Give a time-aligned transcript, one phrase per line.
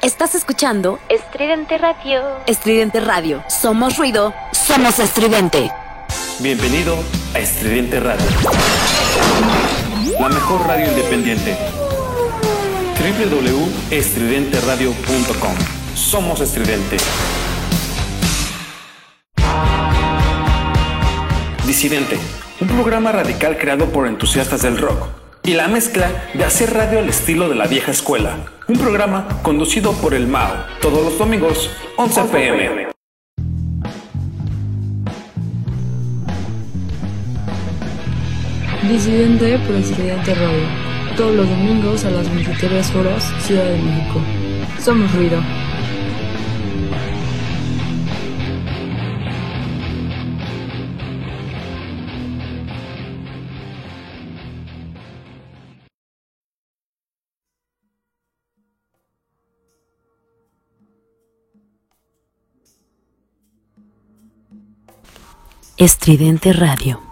[0.00, 2.22] Estás escuchando Estridente Radio.
[2.46, 3.42] Estridente Radio.
[3.48, 5.72] Somos ruido, somos estridente.
[6.38, 6.96] Bienvenido
[7.34, 8.24] a Estridente Radio.
[10.20, 11.56] La mejor radio independiente.
[13.00, 15.54] www.estridenteradio.com.
[15.96, 16.96] Somos estridente.
[21.66, 22.20] Disidente,
[22.60, 27.08] un programa radical creado por entusiastas del rock y la mezcla de hacer radio al
[27.08, 28.36] estilo de la vieja escuela.
[28.66, 32.88] Un programa conducido por el Mao, todos los domingos, 11 pm.
[38.90, 41.16] Disidente por Estudiante Radio.
[41.16, 44.20] Todos los domingos a las 23 horas, Ciudad de México.
[44.78, 45.40] Somos ruido.
[65.78, 67.07] Estridente Radio.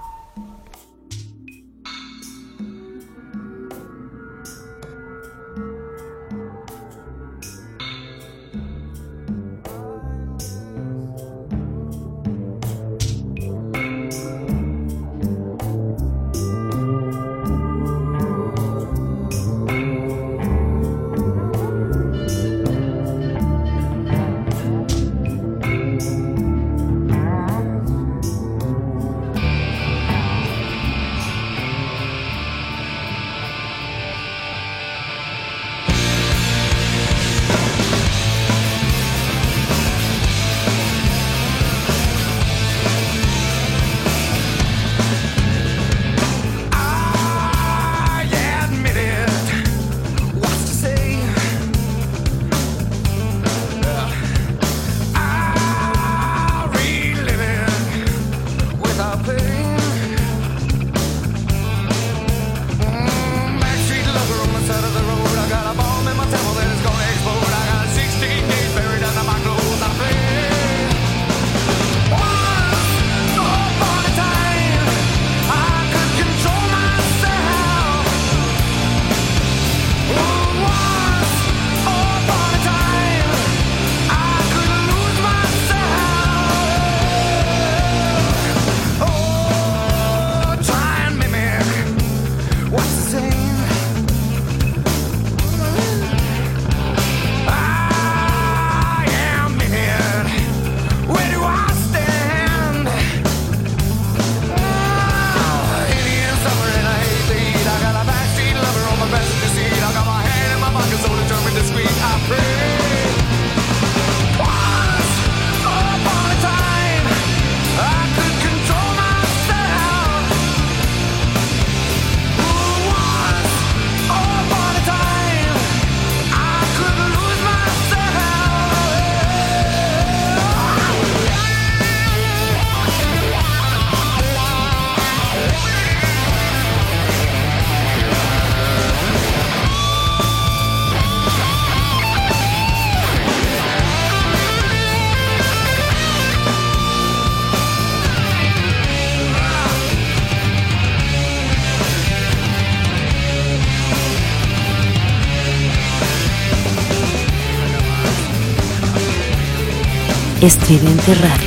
[160.46, 161.45] Estridente Radio.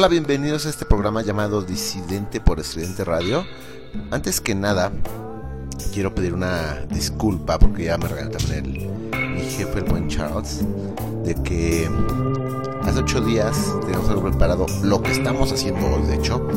[0.00, 3.44] Hola, bienvenidos a este programa llamado Disidente por Estudiante Radio.
[4.10, 4.90] Antes que nada,
[5.92, 10.64] quiero pedir una disculpa porque ya me regaló también el, mi jefe, el buen Charles,
[11.22, 11.90] de que
[12.80, 16.48] hace ocho días teníamos algo preparado, lo que estamos haciendo hoy, de hecho.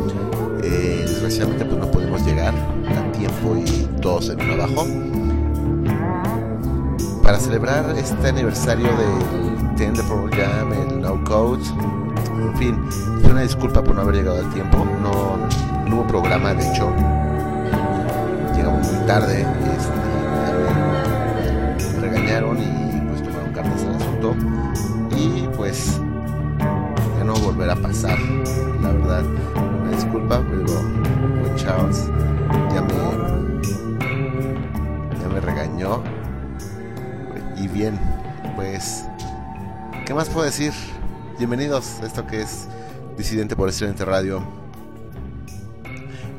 [0.64, 4.88] Eh, desgraciadamente pues no pudimos llegar a tiempo y todo se vino abajo.
[7.22, 11.62] Para celebrar este aniversario del 10 de Pro Jam, el No Code,
[12.48, 12.78] en fin,
[13.30, 14.86] una disculpa por no haber llegado al tiempo.
[15.02, 15.38] No,
[15.88, 16.94] no hubo programa, de hecho,
[18.56, 19.42] llegamos muy tarde.
[19.76, 19.94] Este,
[21.96, 24.36] me regañaron y pues tomaron cartas al asunto.
[25.18, 26.00] Y pues
[27.18, 28.20] ya no volverá a pasar,
[28.82, 29.24] la verdad.
[29.82, 30.66] Una disculpa, pero
[31.56, 32.10] Charles
[32.74, 32.94] ya me,
[35.20, 36.04] ya me regañó.
[37.58, 38.00] Y bien,
[38.56, 39.06] pues,
[40.06, 40.74] ¿qué más puedo decir?
[41.40, 42.68] Bienvenidos a esto que es
[43.18, 44.44] Disidente por Estudiante Radio.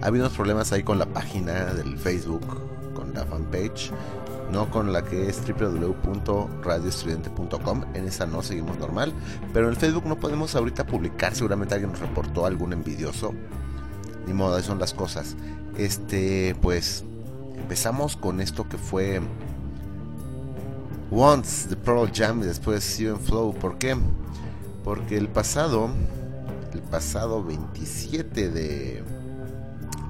[0.00, 2.46] Ha habido unos problemas ahí con la página del Facebook,
[2.94, 3.90] con la fanpage,
[4.52, 7.84] no con la que es www.radioestudiante.com.
[7.94, 9.12] En esa no seguimos normal,
[9.52, 11.34] pero en el Facebook no podemos ahorita publicar.
[11.34, 13.34] Seguramente alguien nos reportó algún envidioso.
[14.28, 15.34] Ni modo, son las cosas.
[15.76, 17.04] Este, pues,
[17.56, 19.20] empezamos con esto que fue
[21.10, 23.52] Once, The Pearl Jam y después Steven Flow.
[23.54, 23.96] ¿Por qué?
[24.84, 25.88] Porque el pasado,
[26.74, 29.02] el pasado 27 de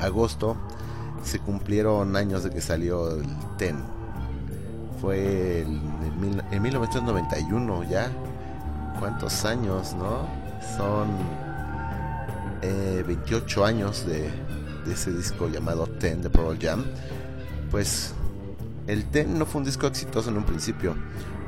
[0.00, 0.57] agosto,
[1.23, 3.26] se cumplieron años de que salió el
[3.57, 3.78] TEN.
[5.00, 5.81] Fue el,
[6.50, 8.11] en 1991 ya.
[8.99, 10.26] ¿Cuántos años, no?
[10.76, 11.09] Son
[12.62, 14.31] eh, 28 años de,
[14.87, 16.85] de, ese disco llamado Ten de Pearl Jam.
[17.71, 18.12] Pues
[18.87, 20.95] el Ten no fue un disco exitoso en un principio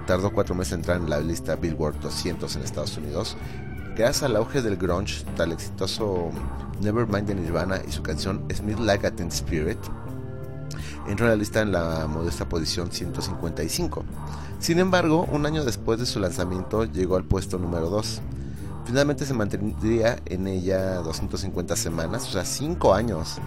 [0.07, 3.37] tardó cuatro meses en entrar en la lista Billboard 200 en Estados Unidos.
[3.97, 6.31] Gracias al auge del grunge, tal exitoso
[6.81, 9.79] Nevermind de Nirvana y su canción Smith Like a Teen Spirit,
[11.09, 14.05] entró en la lista en la modesta posición 155.
[14.59, 18.21] Sin embargo, un año después de su lanzamiento llegó al puesto número 2.
[18.85, 23.39] Finalmente se mantendría en ella 250 semanas, o sea, 5 años.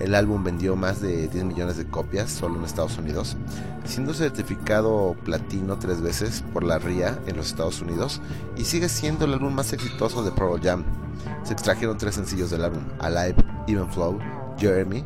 [0.00, 3.36] El álbum vendió más de 10 millones de copias solo en Estados Unidos,
[3.84, 8.20] siendo certificado platino tres veces por la RIA en los Estados Unidos
[8.56, 10.84] y sigue siendo el álbum más exitoso de Pearl Jam.
[11.44, 14.18] Se extrajeron tres sencillos del álbum, Alive, Even Flow,
[14.58, 15.04] Jeremy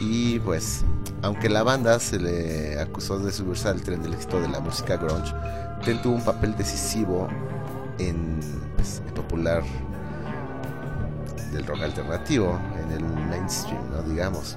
[0.00, 0.84] y pues,
[1.22, 4.96] aunque la banda se le acusó de subirse al tren del éxito de la música
[4.96, 5.34] grunge,
[5.84, 7.28] Ten tuvo un papel decisivo
[7.98, 8.40] en
[8.76, 9.62] pues, popular
[11.52, 14.02] del rock alternativo en el mainstream, ¿no?
[14.02, 14.56] digamos.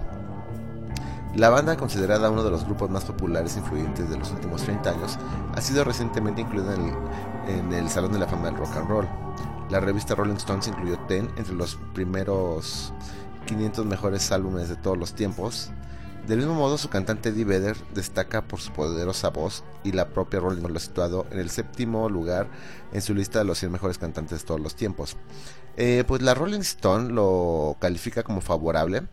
[1.35, 4.89] La banda, considerada uno de los grupos más populares e influyentes de los últimos 30
[4.91, 5.17] años,
[5.55, 6.75] ha sido recientemente incluida
[7.47, 9.07] en el, Salón de la Fama del Rock and Roll.
[9.71, 12.93] La revista Rolling Stones incluyó Ten entre los primeros
[13.47, 15.71] 500 mejores álbumes de todos los tiempos
[16.27, 20.39] Del mismo modo, su cantante Eddie Vedder destaca por su poderosa voz y la propia
[20.39, 22.47] Rolling lo ha situado en el séptimo lugar
[22.93, 25.17] en su lista de los 100 mejores cantantes de todos los tiempos.
[25.75, 29.03] Eh, pues la Rolling Stone lo califica como favorable.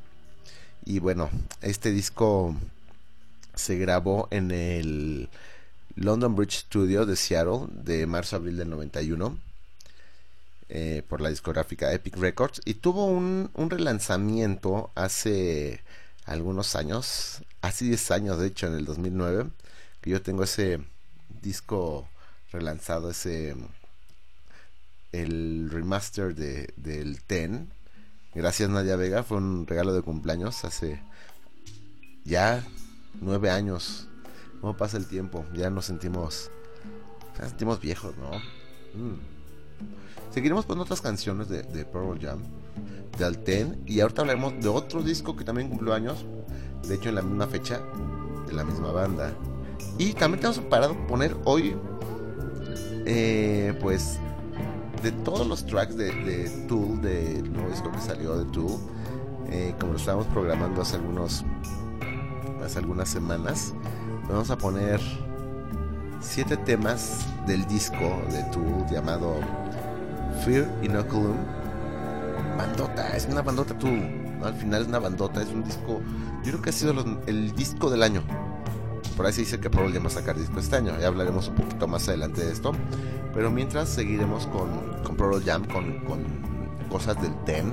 [0.85, 1.31] Y bueno,
[1.63, 2.55] este disco
[3.55, 5.29] se grabó en el
[5.97, 9.39] London Bridge Studio de Seattle de marzo a abril del 91
[10.69, 12.61] eh, por la discográfica Epic Records.
[12.65, 15.83] Y tuvo un, un relanzamiento hace
[16.27, 19.47] algunos años, hace 10 años de hecho, en el 2009,
[20.01, 20.81] que yo tengo ese
[21.43, 22.09] disco
[22.53, 23.57] relanzado, ese
[25.13, 27.71] el remaster de, del Ten.
[28.35, 31.03] Gracias Nadia Vega, fue un regalo de cumpleaños hace
[32.25, 32.65] ya
[33.21, 34.09] nueve años.
[34.61, 35.45] ¿Cómo pasa el tiempo?
[35.55, 36.51] Ya nos sentimos,
[37.37, 38.31] sentimos viejos, ¿no?
[38.99, 39.19] Mm.
[40.33, 42.43] Seguiremos con otras canciones de, de Pearl Jam
[43.19, 43.83] del Ten.
[43.87, 46.25] Y ahorita hablaremos de otro disco que también cumplió años.
[46.87, 47.81] De hecho, en la misma fecha.
[48.47, 49.33] De la misma banda.
[49.99, 51.77] Y también tenemos parado poner hoy.
[53.07, 54.19] Eh, pues.
[55.03, 57.01] De todos los tracks de, de Tool.
[57.01, 58.79] Del nuevo disco que salió de Tool.
[59.49, 61.45] Eh, como lo estábamos programando hace algunos.
[62.65, 63.75] Hace algunas semanas.
[64.29, 65.01] Vamos a poner.
[66.21, 69.37] Siete temas del disco de Tool llamado
[70.45, 71.37] Fear Inoculum
[72.61, 73.89] bandota, es una bandota tú.
[74.43, 76.01] Al final es una bandota, es un disco.
[76.43, 76.95] Yo creo que ha sido
[77.27, 78.23] el disco del año.
[79.17, 80.99] Por ahí se dice que Pearl va a sacar disco este año.
[80.99, 82.73] Ya hablaremos un poquito más adelante de esto.
[83.35, 84.69] Pero mientras seguiremos con,
[85.03, 86.25] con Pearl Jam, con, con
[86.89, 87.73] cosas del TEN.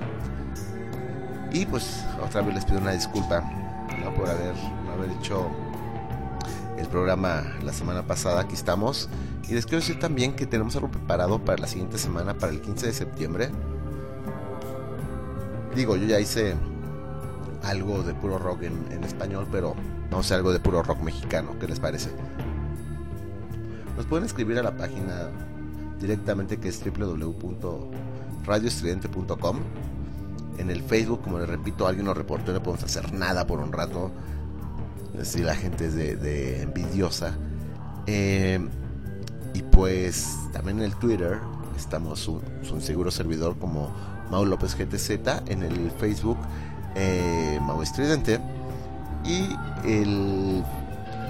[1.51, 3.43] Y pues otra vez les pido una disculpa
[4.15, 4.55] por haber,
[4.85, 5.49] no haber hecho
[6.77, 8.41] el programa la semana pasada.
[8.41, 9.09] Aquí estamos.
[9.47, 12.61] Y les quiero decir también que tenemos algo preparado para la siguiente semana, para el
[12.61, 13.49] 15 de septiembre.
[15.75, 16.55] Digo, yo ya hice
[17.63, 19.75] algo de puro rock en, español, pero
[20.09, 21.57] vamos a algo de puro rock mexicano.
[21.59, 22.11] ¿Qué les parece?
[23.95, 25.31] Nos pueden escribir a la página
[25.99, 29.57] directamente que es www.radioestridente.com.
[30.57, 33.71] En el Facebook, como les repito, alguien nos reportó, no podemos hacer nada por un
[33.71, 34.11] rato.
[35.23, 37.35] Si la gente es de, envidiosa.
[38.05, 38.59] Eh,
[39.53, 41.39] y pues también en el Twitter
[41.75, 43.91] estamos un, un seguro servidor como
[44.29, 45.09] Mau López GTZ,
[45.47, 46.37] en el Facebook
[46.95, 47.81] eh, Mau
[49.23, 49.49] y
[49.85, 50.63] el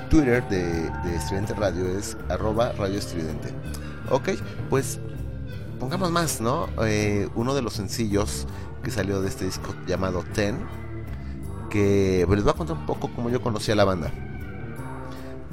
[0.10, 3.54] Twitter de, Estridente Radio es arroba Radio Estridente.
[4.10, 4.30] Ok,
[4.70, 5.00] pues
[5.80, 6.68] pongamos más, ¿no?
[6.84, 8.48] Eh, uno de los sencillos
[8.84, 10.58] que salió de este disco llamado Ten,
[11.70, 14.12] que pues, les voy a contar un poco cómo yo conocí a la banda.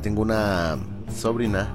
[0.02, 0.78] Tengo una
[1.14, 1.74] sobrina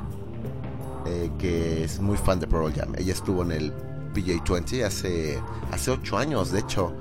[1.06, 2.94] eh, que es muy fan de Pearl Jam.
[2.98, 3.74] Ella estuvo en el
[4.14, 6.94] PJ20 hace, hace 8 años, de hecho,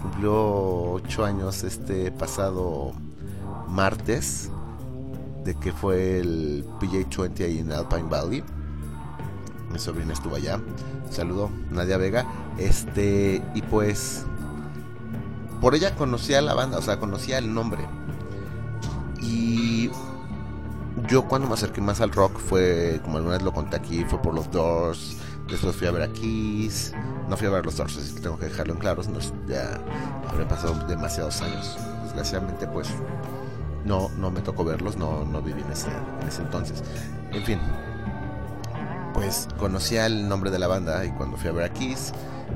[0.00, 2.92] cumplió 8 años este pasado
[3.68, 4.50] martes
[5.44, 8.44] de que fue el PJ20 ahí en Alpine Valley.
[9.72, 10.60] Mi sobrina estuvo allá.
[11.10, 12.26] Saludo, Nadia Vega.
[12.58, 14.24] Este, y pues,
[15.60, 17.86] por ella conocía la banda, o sea, conocía el nombre.
[19.20, 19.90] Y
[21.08, 24.20] yo cuando me acerqué más al rock fue, como alguna vez lo conté aquí, fue
[24.20, 25.16] por los Doors,
[25.48, 26.92] Después fui a ver a Kiss.
[27.28, 29.02] No fui a ver los Doors, así que tengo que dejarlo en claro.
[29.46, 29.80] ya
[30.28, 31.76] habrán pasado demasiados años.
[32.04, 32.88] Desgraciadamente, pues
[33.86, 35.88] no, no me tocó verlos, no, no viví en ese,
[36.20, 36.82] en ese entonces.
[37.32, 37.58] En fin,
[39.14, 42.12] pues conocía el nombre de la banda y cuando fui a ver a Kiss,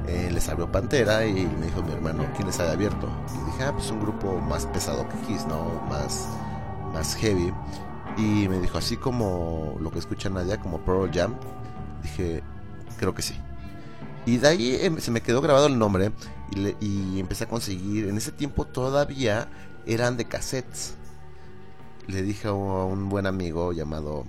[0.07, 3.09] eh, les abrió Pantera y me dijo mi hermano, ¿quién les había abierto?
[3.35, 5.83] Y dije, ah, pues un grupo más pesado que Kiss, ¿no?
[5.89, 6.29] Más,
[6.93, 7.53] más heavy.
[8.17, 11.35] Y me dijo, así como lo que escucha Nadia, como Pearl Jam.
[12.03, 12.43] Dije,
[12.99, 13.35] creo que sí.
[14.27, 16.13] Y de ahí em, se me quedó grabado el nombre
[16.81, 18.09] y, empecé a conseguir.
[18.09, 19.49] En ese tiempo todavía
[19.87, 20.95] eran de cassettes.
[22.11, 24.25] Le dije a un buen amigo llamado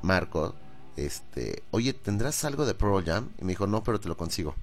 [0.00, 0.54] Marco,
[0.96, 3.28] este, oye, ¿tendrás algo de Pearl Jam?
[3.38, 4.54] Y me dijo, no, pero te lo consigo.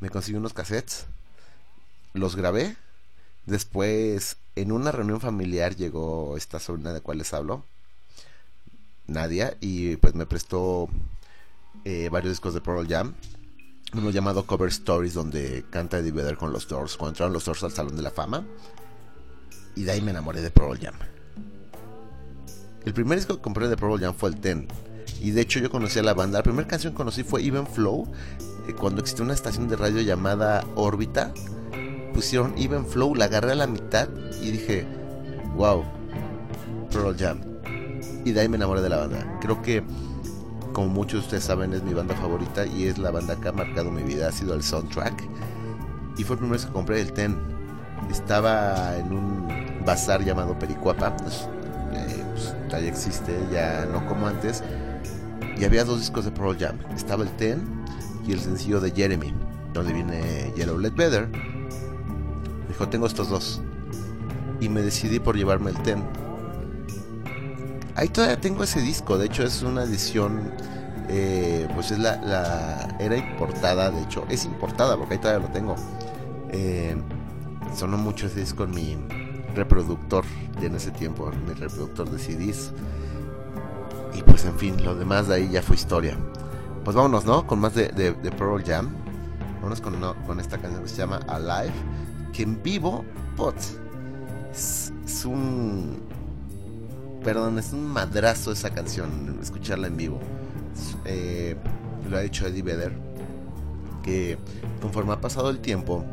[0.00, 1.04] Me conseguí unos cassettes,
[2.14, 2.76] los grabé.
[3.44, 7.62] Después, en una reunión familiar llegó esta sobrina de cual les hablo,
[9.06, 10.88] Nadia, y pues me prestó
[11.84, 13.14] eh, varios discos de Pearl Jam.
[13.92, 17.72] Uno llamado Cover Stories, donde canta Eddie con los Doors, cuando entraron los Doors al
[17.72, 18.46] Salón de la Fama.
[19.76, 20.94] Y de ahí me enamoré de Pearl Jam.
[22.84, 24.66] El primer disco que compré de Pearl Jam fue el Ten.
[25.20, 26.38] Y de hecho yo conocí a la banda.
[26.38, 28.10] La primera canción que conocí fue Even Flow.
[28.68, 31.32] Eh, cuando existió una estación de radio llamada Órbita.
[32.14, 34.08] Pusieron Even Flow, la agarré a la mitad
[34.42, 34.86] y dije,
[35.56, 35.84] wow,
[36.90, 37.40] Pearl Jam.
[38.24, 39.38] Y de ahí me enamoré de la banda.
[39.40, 39.82] Creo que
[40.72, 43.52] como muchos de ustedes saben, es mi banda favorita y es la banda que ha
[43.52, 44.28] marcado mi vida.
[44.28, 45.22] Ha sido el soundtrack.
[46.16, 47.36] Y fue el primero que compré el Ten.
[48.10, 49.48] Estaba en un
[49.84, 51.16] bazar llamado Pericuapa.
[51.92, 54.62] Eh, pues, todavía existe, ya no como antes.
[55.56, 56.78] Y había dos discos de Pearl Jam.
[56.96, 57.60] Estaba el Ten
[58.26, 59.32] y el sencillo de Jeremy,
[59.72, 61.28] donde viene Yellow Ledbetter.
[62.68, 63.60] Dijo, tengo estos dos.
[64.60, 66.02] Y me decidí por llevarme el Ten.
[67.94, 70.52] Ahí todavía tengo ese disco, de hecho es una edición,
[71.08, 75.52] eh, pues es la, la, era importada, de hecho es importada porque ahí todavía lo
[75.52, 75.76] tengo.
[76.50, 76.96] Eh,
[77.76, 78.96] sonó mucho ese disco en mi
[79.54, 80.24] reproductor
[80.60, 82.72] de en ese tiempo, mi reproductor de CDs.
[84.14, 86.16] Y pues en fin, lo demás de ahí ya fue historia.
[86.84, 87.46] Pues vámonos, ¿no?
[87.46, 88.90] Con más de, de, Pearl Jam.
[89.56, 91.74] Vámonos con, esta canción que se llama Alive.
[92.32, 93.04] Que en vivo,
[93.36, 93.56] pot,
[94.52, 96.00] es, es un
[97.22, 100.18] perdón, es un madrazo esa canción, escucharla en vivo.
[101.04, 101.56] Eh,
[102.08, 102.92] lo ha dicho Eddie Vedder,
[104.02, 104.38] que
[104.80, 106.04] conforme ha pasado el tiempo,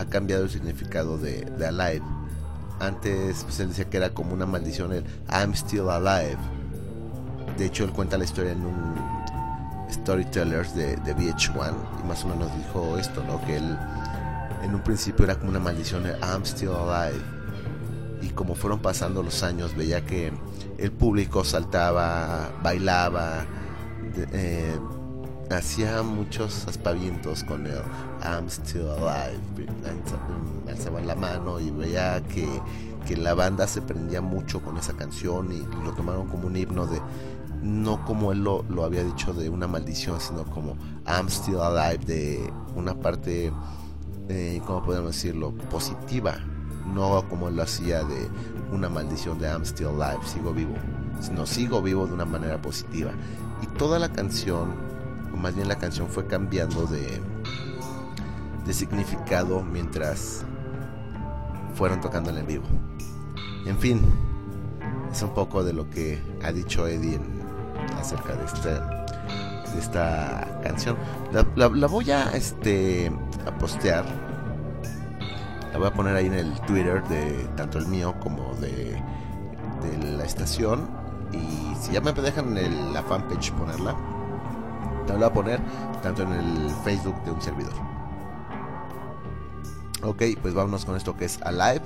[0.00, 2.04] ha cambiado el significado de, Alive.
[2.80, 6.38] Antes pues, él decía que era como una maldición el I'm still alive.
[7.56, 8.94] De hecho, él cuenta la historia en un
[9.90, 13.44] Storytellers de, de VH1 y más o menos dijo esto, ¿no?
[13.46, 13.78] Que él
[14.62, 17.22] en un principio era como una maldición el I'm still alive
[18.20, 20.32] y como fueron pasando los años veía que
[20.78, 23.46] el público saltaba, bailaba,
[24.32, 24.78] eh,
[25.50, 27.80] hacía muchos aspavientos con el
[28.22, 29.38] I'm still alive,
[30.68, 32.48] alzaban la mano y veía que,
[33.06, 36.86] que, la banda se prendía mucho con esa canción y lo tomaron como un himno
[36.86, 37.00] de
[37.62, 40.76] no como él lo, lo había dicho de una maldición, sino como
[41.06, 43.52] I'm still alive de una parte,
[44.28, 46.38] eh, ¿cómo podemos decirlo?, positiva
[46.94, 48.28] no como lo hacía de
[48.72, 50.74] una maldición de I'm still alive, sigo vivo,
[51.20, 53.12] sino sigo vivo de una manera positiva.
[53.62, 54.72] Y toda la canción,
[55.32, 57.20] o más bien la canción fue cambiando de,
[58.68, 60.44] de significado mientras
[61.74, 62.66] fueron tocando en vivo.
[63.64, 64.02] En fin,
[65.10, 67.42] es un poco de lo que ha dicho Eddie en,
[67.98, 69.06] acerca de esta,
[69.72, 70.96] de esta canción.
[71.56, 73.10] La, voy a, este,
[73.46, 74.04] a postear
[75.72, 79.02] la voy a poner ahí en el Twitter de tanto el mío como de,
[79.82, 80.90] de la estación.
[81.32, 83.94] Y si ya me dejan el, la fanpage ponerla,
[85.06, 85.60] la voy a poner
[86.02, 87.87] tanto en el Facebook de un servidor.
[90.02, 91.82] Ok, pues vámonos con esto que es Alive.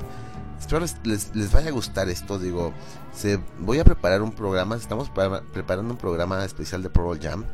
[0.58, 2.38] Espero les, les, vaya a gustar esto.
[2.38, 2.72] Digo,
[3.14, 4.76] se, voy a preparar un programa.
[4.76, 7.44] Estamos para, preparando un programa especial de Pearl Jam.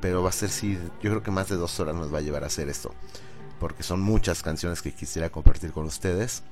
[0.00, 2.20] Pero va a ser, sí, yo creo que más de dos horas nos va a
[2.20, 2.92] llevar a hacer esto
[3.64, 6.42] porque son muchas canciones que quisiera compartir con ustedes.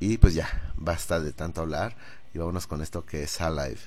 [0.00, 1.96] Y pues ya, basta de tanto hablar
[2.34, 3.80] y vámonos con esto que es Alive.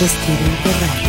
[0.00, 1.07] Estridente Radio.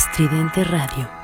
[0.00, 1.19] Estridente Radio.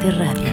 [0.00, 0.49] Estridente Radio.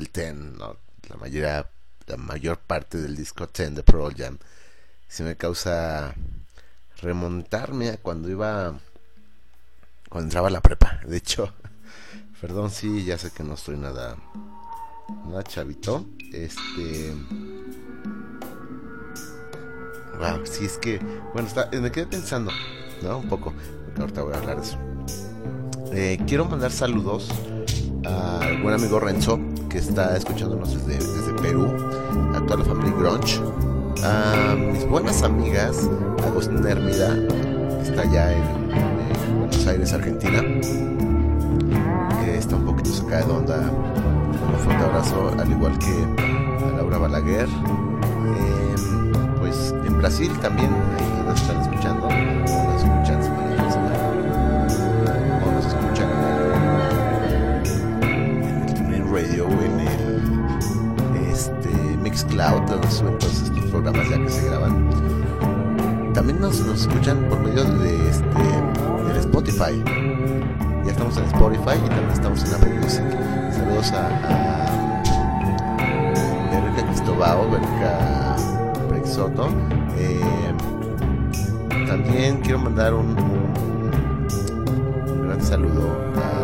[0.00, 0.76] El Ten, ¿no?
[1.08, 1.70] La mayoría,
[2.06, 4.38] la mayor parte del disco Ten de Pearl Jam.
[5.08, 6.14] Se me causa
[7.00, 8.78] remontarme a cuando iba.
[10.08, 11.00] Cuando entraba la prepa.
[11.06, 11.52] De hecho,
[12.40, 14.16] perdón, sí, ya sé que no estoy nada.
[15.26, 16.06] Nada chavito.
[16.32, 17.14] Este.
[20.18, 20.98] Wow, sí, es que.
[21.32, 22.50] Bueno, está, me quedé pensando,
[23.02, 23.18] ¿no?
[23.18, 23.52] Un poco.
[23.84, 24.78] Porque ahorita voy a hablar de eso.
[25.92, 27.28] Eh, quiero mandar saludos
[28.04, 29.38] al buen amigo Renzo,
[29.68, 31.66] que está escuchándonos desde, Perú,
[32.34, 33.40] a toda la familia Grunge,
[34.04, 35.88] a mis buenas amigas,
[36.24, 37.16] Agustín Hermida,
[37.82, 40.42] que está allá en, en Buenos Aires, Argentina,
[42.22, 43.58] que está un poquito sacada de onda.
[43.60, 47.48] Un fuerte abrazo, al igual que a Laura Balaguer.
[47.48, 52.08] Em, pues en Brasil también, ahí nos están escuchando,
[62.44, 64.88] Suben todos estos programas ya que se graban.
[66.14, 68.24] También nos, nos escuchan por medio de este,
[69.08, 69.82] del Spotify.
[70.86, 73.02] Ya estamos en Spotify y también estamos en Apple Music.
[73.52, 74.70] Saludos a, a
[76.50, 78.36] Verónica Cristobao, Verónica
[78.88, 79.48] Prexoto.
[79.98, 80.20] Eh,
[81.86, 83.50] también quiero mandar un, un-
[85.10, 86.39] un gran saludo a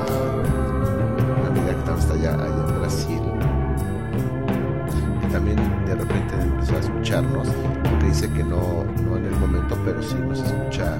[7.23, 10.99] porque dice que no, no en el momento, pero sí nos escucha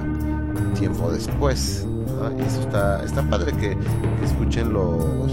[0.77, 1.85] tiempo después.
[2.37, 5.31] Y eso está, está padre que, que escuchen los,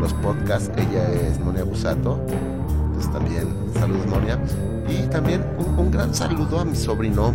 [0.00, 0.70] los podcasts.
[0.76, 2.20] Ella es Monia Busato.
[2.28, 4.38] Entonces también, saludos Monia.
[4.88, 7.34] Y también un, un gran saludo a mi sobrino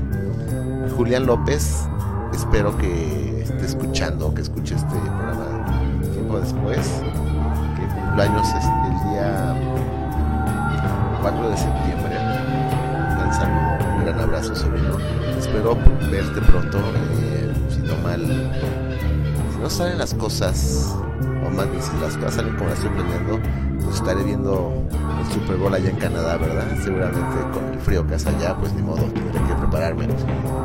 [0.96, 1.88] Julián López.
[2.34, 5.66] Espero que esté escuchando, que escuche este programa
[6.14, 7.02] tiempo después.
[7.76, 9.56] Que cumpleaños es el día
[11.22, 12.07] 4 de septiembre.
[14.50, 15.76] Espero
[16.10, 16.78] verte pronto.
[16.78, 18.22] eh, si no mal,
[19.54, 20.96] si no salen las cosas,
[21.46, 23.40] o más bien si las cosas salen como las estoy planeando,
[23.84, 24.72] pues estaré viendo
[25.20, 26.66] el Super Bowl allá en Canadá, ¿verdad?
[26.84, 30.08] Seguramente con el frío que hace allá, pues ni modo, tendré que prepararme.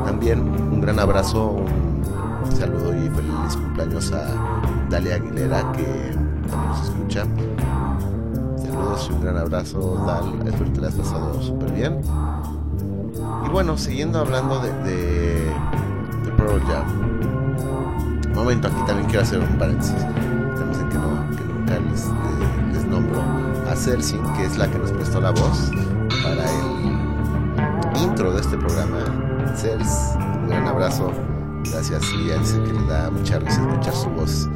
[0.05, 4.25] También un gran abrazo, un saludo y feliz cumpleaños a
[4.89, 6.15] Dalia Aguilera, que
[6.49, 7.25] nos escucha.
[8.57, 10.47] Saludos y un gran abrazo, Dal.
[10.47, 12.01] Espero que te la has pasado súper bien.
[13.53, 16.87] Bueno, siguiendo hablando de, de, de Jam.
[18.33, 19.93] Momento, aquí también quiero hacer un paréntesis.
[19.93, 21.77] Que, no, que nunca
[22.71, 23.21] les, nombro
[23.69, 25.69] a Celsin, que es la que nos prestó la voz
[26.23, 28.97] para el intro de este programa.
[29.55, 31.11] Cels, un gran abrazo.
[31.71, 32.11] Gracias.
[32.11, 34.49] Y ella dice que le da mucha risa escuchar su voz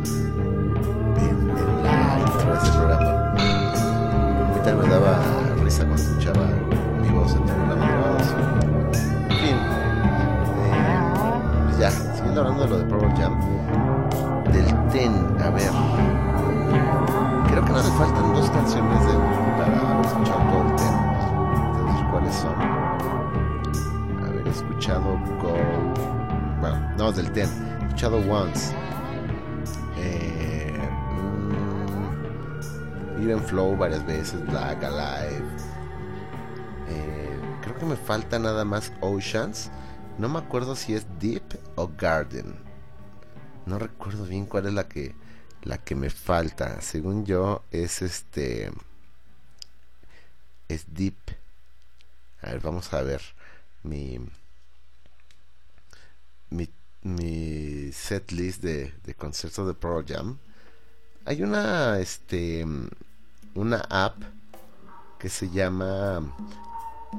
[1.17, 3.31] en, en la intro de este programa.
[3.37, 5.19] A mí también me daba
[5.63, 6.16] risa cuando
[12.37, 13.39] hablando de lo de Power Jam,
[14.51, 15.71] del Ten, a ver,
[17.47, 19.13] creo que no le faltan dos canciones de
[19.57, 20.93] para haber escuchado todo el Ten.
[21.65, 22.55] Entonces, ¿cuáles son?
[24.23, 25.57] Haber escuchado Go,
[26.61, 27.49] bueno, no, del Ten,
[27.81, 28.75] he escuchado Once.
[29.97, 30.77] Eh,
[33.17, 35.43] mm, Ir en Flow varias veces, Black Alive.
[36.89, 39.71] Eh, creo que me falta nada más Oceans.
[40.17, 41.46] No me acuerdo si es Deep
[41.97, 42.55] Garden.
[43.65, 45.15] No recuerdo bien cuál es la que
[45.63, 46.81] la que me falta.
[46.81, 48.71] Según yo es este
[50.67, 51.17] es Deep.
[52.41, 53.21] A ver, vamos a ver
[53.83, 54.19] mi
[56.49, 56.69] mi,
[57.03, 60.37] mi set list de, de conciertos de Pro Jam.
[61.25, 62.65] Hay una este
[63.55, 64.21] una app
[65.19, 66.35] que se llama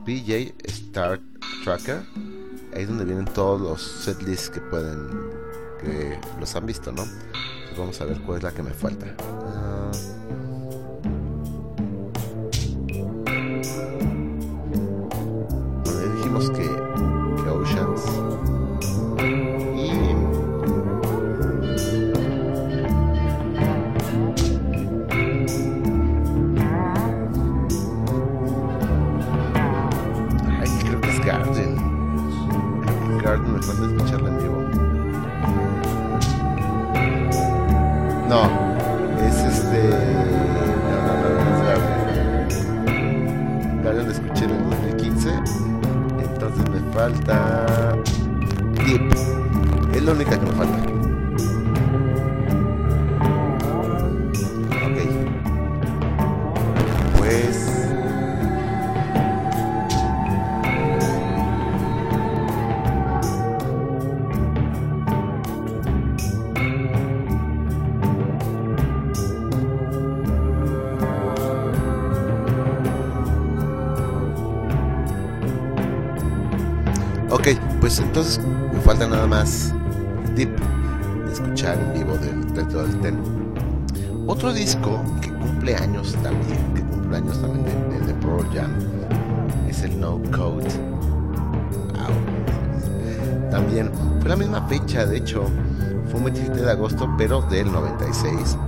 [0.04, 1.22] PJ Start
[1.64, 2.02] Tracker.
[2.74, 5.08] Ahí es donde vienen todos los setlists que pueden,
[5.80, 7.02] que los han visto, ¿no?
[7.02, 9.06] Entonces vamos a ver cuál es la que me falta.
[15.84, 16.64] Ya dijimos que,
[17.42, 18.17] que Oceans.
[33.28, 34.62] Garden me falta escucharla en vivo.
[38.26, 38.40] No,
[39.22, 39.82] es este.
[40.88, 41.70] No, no, no, no
[42.48, 42.66] es.
[43.84, 45.28] Garden la escuché en el 2015.
[46.24, 47.98] Entonces me falta.
[48.86, 49.12] Deep.
[49.94, 50.97] Es la única que me falta.
[77.88, 78.38] Pues entonces
[78.70, 79.72] me falta nada más
[80.36, 80.54] Deep
[81.24, 83.18] de escuchar en vivo del Retro del Ten.
[84.26, 88.72] Otro disco que cumple años también, que cumple años también de, de, de Pearl Jam,
[89.70, 90.68] es el No Code.
[93.50, 95.44] También fue la misma fecha, de hecho,
[96.10, 98.58] fue un 27 de agosto, pero del 96,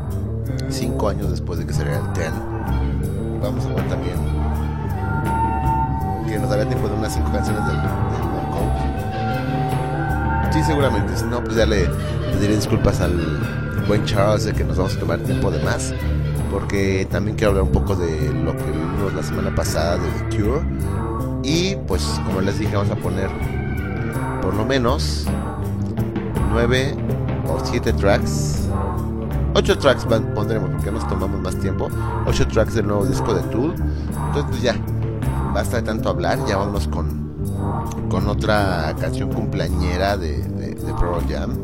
[0.71, 2.33] cinco años después de que saliera el Ten.
[3.43, 4.17] Vamos a ver también
[6.27, 7.77] que nos daría tiempo de unas cinco canciones del,
[10.71, 11.17] seguramente.
[11.17, 13.13] Si no, pues ya le, le diré disculpas al
[13.89, 15.93] buen Charles de que nos vamos a tomar tiempo de más.
[16.51, 20.37] Porque también quiero hablar un poco de lo que vimos la semana pasada de The
[20.37, 20.61] Cure.
[21.43, 23.31] Y pues, como les dije, vamos a poner
[24.43, 25.27] por lo menos
[26.53, 26.97] nueve
[27.49, 28.69] o siete tracks.
[29.55, 31.89] Ocho tracks van- pondremos porque nos tomamos más tiempo.
[32.27, 33.75] Ocho tracks del nuevo disco de Tool.
[33.75, 34.75] Entonces, pues ya,
[35.55, 36.39] basta de tanto hablar.
[36.49, 37.31] Ya vámonos con,
[38.09, 40.43] con otra canción cumpleañera de,
[40.85, 41.57] de, Pearl Jam.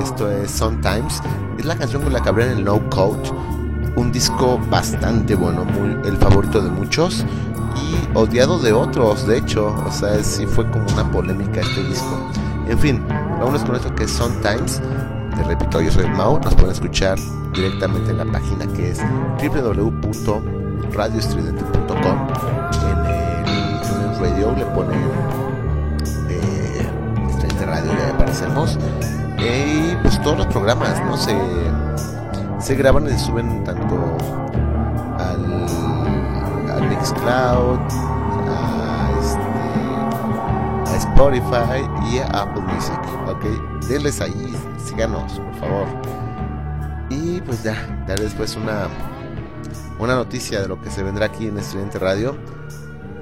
[0.00, 1.22] Esto es Sometimes.
[1.58, 3.30] Es la canción con la que abren el No Code.
[3.96, 7.24] Un disco bastante bueno, muy, el favorito de muchos
[7.74, 9.74] y odiado de otros, de hecho.
[9.86, 12.30] O sea, sí fue como una polémica este disco.
[12.68, 14.82] En fin, vámonos con esto que es Sometimes.
[15.34, 16.38] Te repito, yo soy Mau.
[16.40, 17.18] Nos pueden escuchar
[17.54, 19.00] directamente en la página que es
[19.42, 22.28] www.radioestridente.com.
[22.84, 25.47] En el Radio le ponen
[28.38, 28.78] hacemos.
[29.38, 31.16] Eh, y pues todos los programas, ¿no?
[31.16, 31.36] Se,
[32.60, 34.16] se graban y se suben tanto
[35.18, 35.66] al,
[36.70, 37.78] al Nextcloud,
[38.48, 43.86] a, este, a Spotify y a Apple Music, ¿ok?
[43.88, 45.86] Denles ahí, síganos, por favor.
[47.10, 47.74] Y pues ya,
[48.06, 48.88] daré después una,
[49.98, 52.36] una noticia de lo que se vendrá aquí en Estudiante Radio.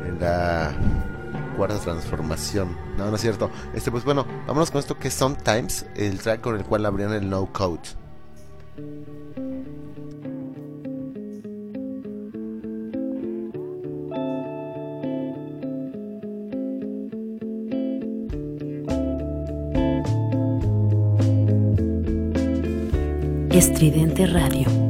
[0.07, 0.73] En la
[1.57, 2.77] cuarta transformación.
[2.97, 3.51] No, no es cierto.
[3.75, 7.13] Este, pues bueno, vámonos con esto que es Sometimes, el track con el cual abrían
[7.13, 7.81] el No Code.
[23.51, 24.86] Estridente Radio.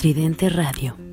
[0.00, 1.09] Estridente Radio.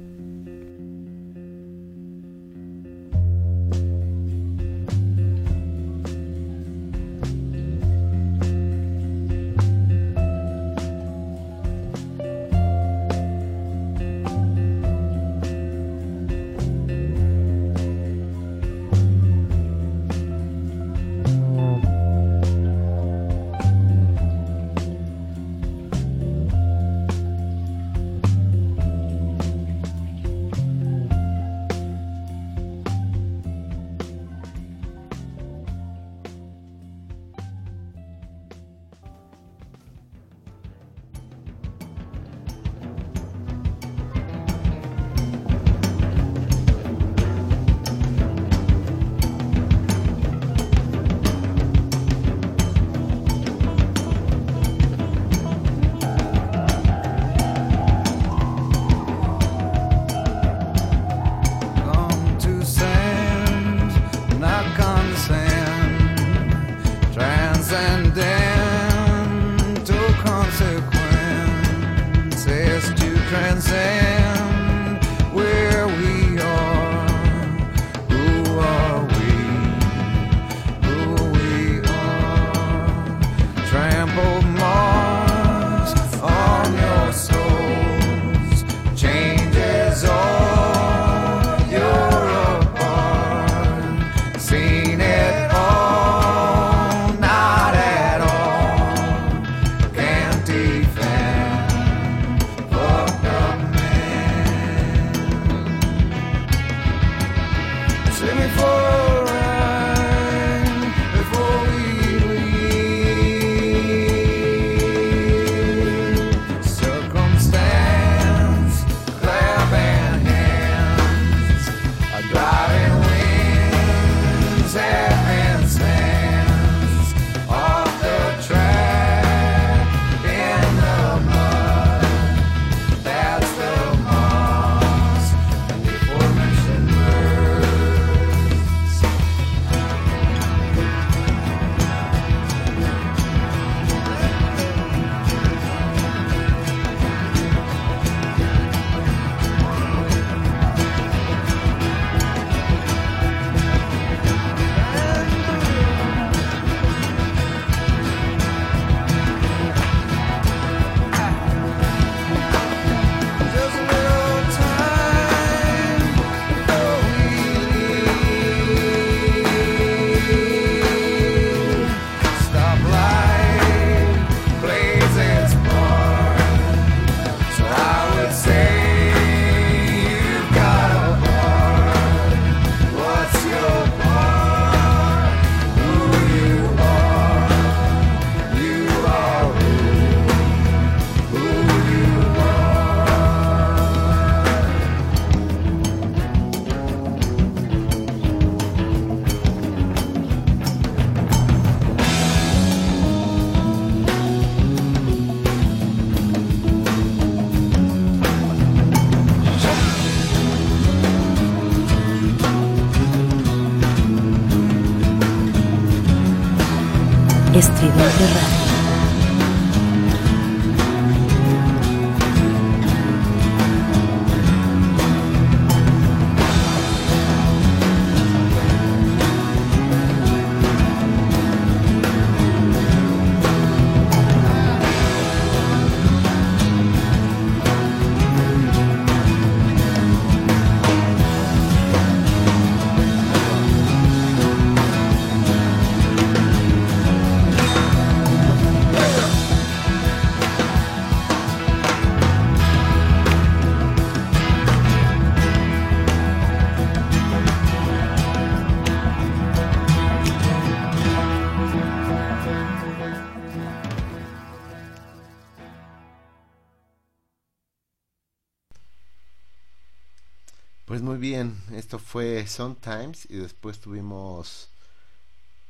[271.88, 274.68] Esto fue Sometimes y después tuvimos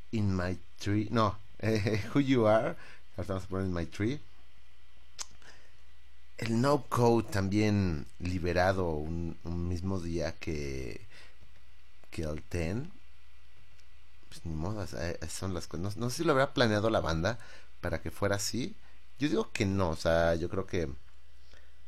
[0.09, 1.38] In My Tree, no,
[2.15, 2.76] Who You Are,
[3.15, 4.20] ahora vamos a poner In My Tree.
[6.39, 11.05] El No Code también liberado un, mismo día que,
[12.09, 12.91] que el Ten.
[14.30, 15.97] Pues ni modo, eh, son las cosas.
[15.97, 17.38] No sé si lo habrá planeado la banda
[17.80, 18.76] para que fuera así.
[19.20, 20.89] Yo digo que no, o sea, yo creo que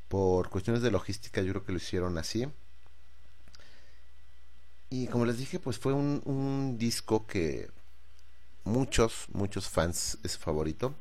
[0.07, 2.47] por cuestiones de logística, yo creo que lo hicieron así.
[4.89, 7.69] Y como les dije, pues fue un, disco que
[8.63, 10.95] muchos, muchos fans es su favorito.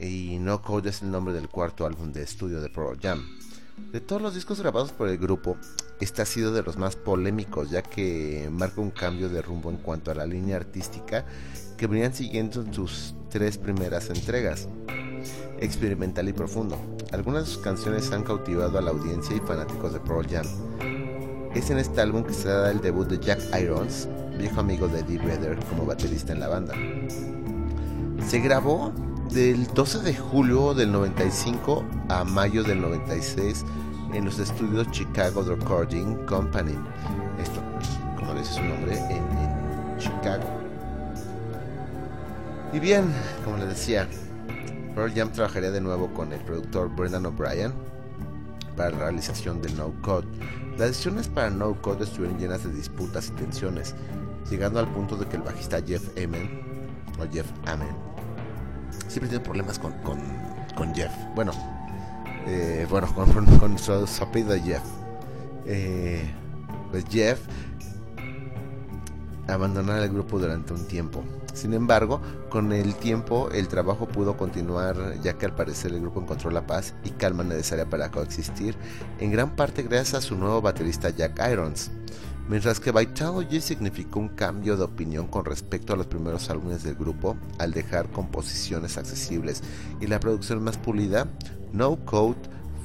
[0.00, 3.26] Y No Code es el nombre del cuarto álbum de estudio de Pearl Jam.
[3.92, 5.56] De todos los discos grabados por el grupo,
[6.00, 9.78] este ha sido de los más polémicos, ya que marca un cambio de rumbo en
[9.78, 11.26] cuanto a la línea artística
[11.76, 14.68] que venían siguiendo en sus tres primeras entregas,
[15.58, 16.78] experimental y profundo.
[17.10, 21.01] Algunas de sus canciones han cautivado a la audiencia y fanáticos de Pearl Jam.
[21.54, 25.00] Es en este álbum que se da el debut de Jack Irons, viejo amigo de
[25.00, 26.74] Eddie Vedder como baterista en la banda.
[28.26, 28.90] Se grabó
[29.30, 33.66] del 12 de julio del 95 a mayo del 96
[34.14, 36.74] en los estudios Chicago Recording Company.
[37.38, 37.60] Esto,
[38.18, 40.44] como dice su nombre, en, en Chicago.
[42.72, 43.04] Y bien,
[43.44, 44.08] como les decía,
[44.94, 47.74] Pearl Jam trabajaría de nuevo con el productor Brendan O'Brien
[48.74, 50.26] para la realización de No Code.
[50.78, 53.94] Las decisiones para No Code estuvieron llenas de disputas y tensiones,
[54.50, 56.50] llegando al punto de que el bajista Jeff Amen,
[57.20, 57.94] o Jeff Amen,
[59.06, 60.18] siempre tiene problemas con, con,
[60.74, 61.12] con Jeff.
[61.34, 61.52] Bueno,
[62.46, 64.82] eh, bueno, con, con, su, su apellido Jeff.
[65.66, 66.28] Eh,
[66.90, 67.40] pues Jeff
[69.48, 71.22] abandonar el grupo durante un tiempo.
[71.52, 76.20] Sin embargo, con el tiempo el trabajo pudo continuar ya que al parecer el grupo
[76.20, 78.74] encontró la paz y calma necesaria para coexistir,
[79.20, 81.90] en gran parte gracias a su nuevo baterista Jack Irons.
[82.48, 86.96] Mientras que Vitalogy significó un cambio de opinión con respecto a los primeros álbumes del
[86.96, 89.62] grupo, al dejar composiciones accesibles
[90.00, 91.28] y la producción más pulida,
[91.72, 92.36] No Code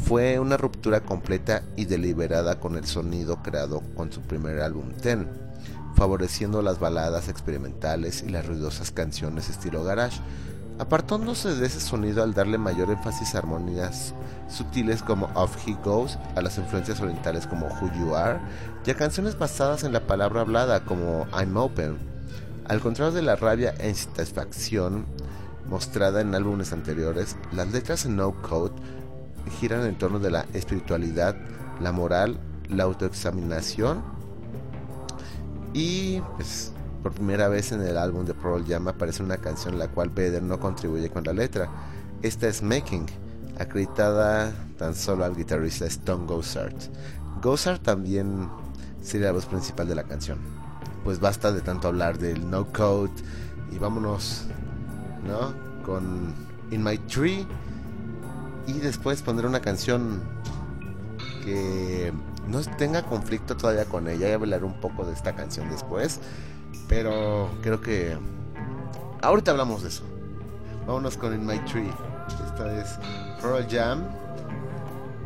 [0.05, 5.46] fue una ruptura completa y deliberada con el sonido creado con su primer álbum Ten
[5.97, 10.21] favoreciendo las baladas experimentales y las ruidosas canciones estilo garage,
[10.77, 14.13] apartándose de ese sonido al darle mayor énfasis a armonías
[14.47, 18.39] sutiles como Off He Goes, a las influencias orientales como Who You Are
[18.85, 21.97] y a canciones basadas en la palabra hablada como I'm Open.
[22.67, 25.07] Al contrario de la rabia e insatisfacción
[25.67, 28.75] mostrada en álbumes anteriores, las letras en No Code
[29.59, 31.35] giran en torno de la espiritualidad,
[31.81, 32.39] la moral,
[32.69, 34.16] la autoexaminación
[35.77, 36.71] y pues
[37.03, 40.09] por primera vez en el álbum de Pearl Jam aparece una canción en la cual
[40.09, 41.69] Vedder no contribuye con la letra.
[42.23, 43.05] Esta es Making,
[43.59, 46.73] acreditada tan solo al guitarrista Stone Gossard.
[47.43, 48.49] Gossard también
[49.03, 50.39] sería la voz principal de la canción.
[51.03, 53.11] Pues basta de tanto hablar del no code
[53.71, 54.45] y vámonos,
[55.27, 55.53] ¿no?
[55.85, 56.33] Con
[56.71, 57.45] In My Tree
[58.65, 60.23] y después pondré una canción
[61.47, 62.13] que
[62.49, 64.27] no tenga conflicto todavía con ella.
[64.27, 66.19] Ya hablaré un poco de esta canción después.
[66.89, 68.17] Pero creo que
[69.21, 70.03] ahorita hablamos de eso.
[70.85, 71.91] Vámonos con In My Tree.
[72.45, 72.99] Esta es
[73.41, 74.03] Pearl Jam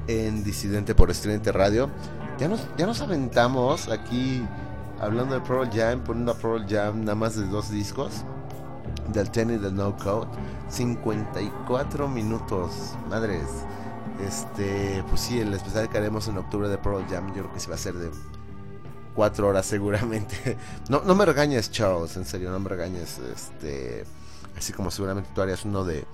[0.07, 1.89] en Disidente por Estridente Radio.
[2.37, 4.45] Ya nos, ya nos aventamos aquí
[4.99, 8.23] hablando de Pearl Jam, poniendo a Pearl Jam nada más de dos discos.
[9.11, 10.27] Del Ten y del No Code.
[10.69, 12.95] 54 minutos.
[13.09, 13.47] Madres.
[14.27, 17.59] Este, pues sí, el especial que haremos en octubre de Pearl Jam, yo creo que
[17.59, 18.09] sí va a ser de
[19.15, 20.57] cuatro horas seguramente.
[20.89, 23.19] No, no me regañes, Charles, en serio, no me regañes.
[23.19, 24.05] Este,
[24.57, 26.05] así como seguramente tú harías uno de,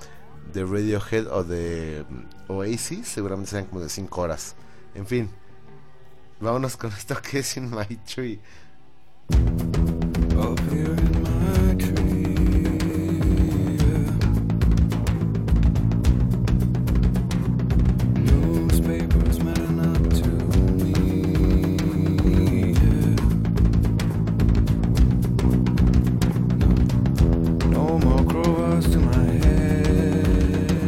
[0.53, 2.05] de Radiohead o de
[2.47, 4.55] Oasis, seguramente serían como de cinco horas.
[4.95, 5.30] En fin,
[6.39, 8.39] vámonos con esto que es In My Tree.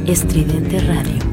[0.10, 1.29] Estridente Radio.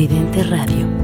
[0.00, 0.99] Estridente Radio.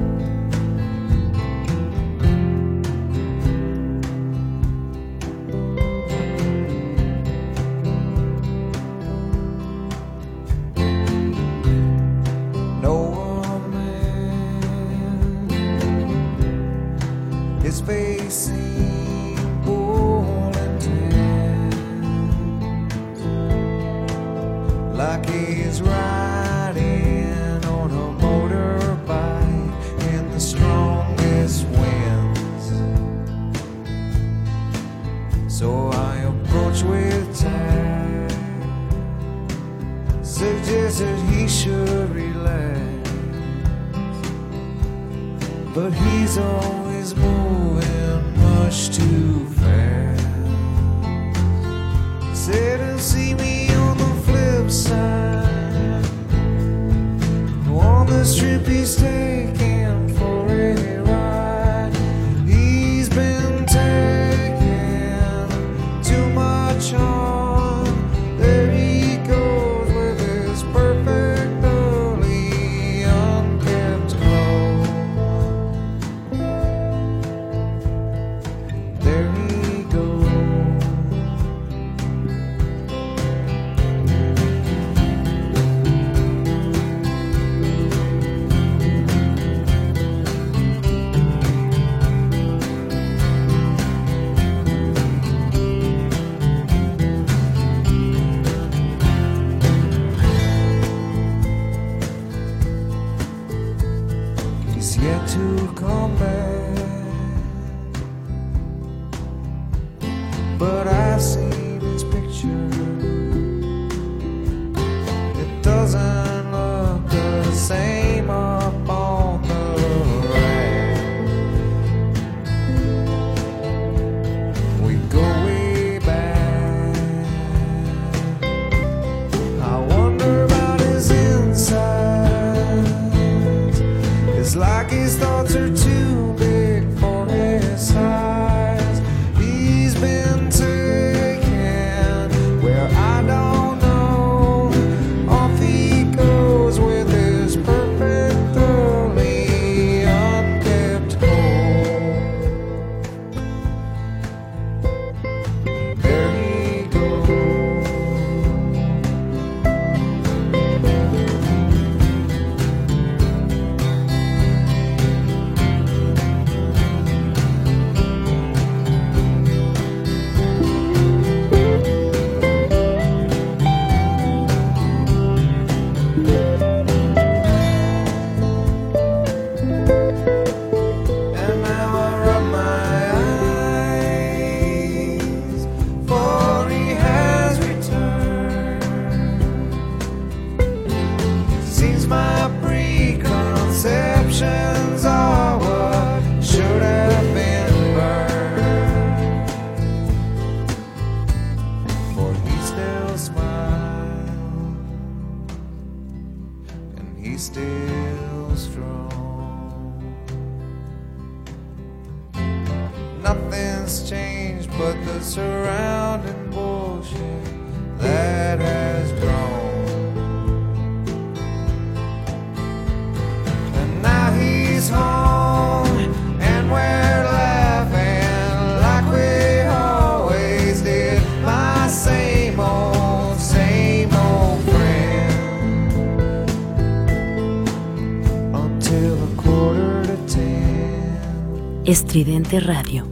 [241.87, 243.07] Estridente Radio.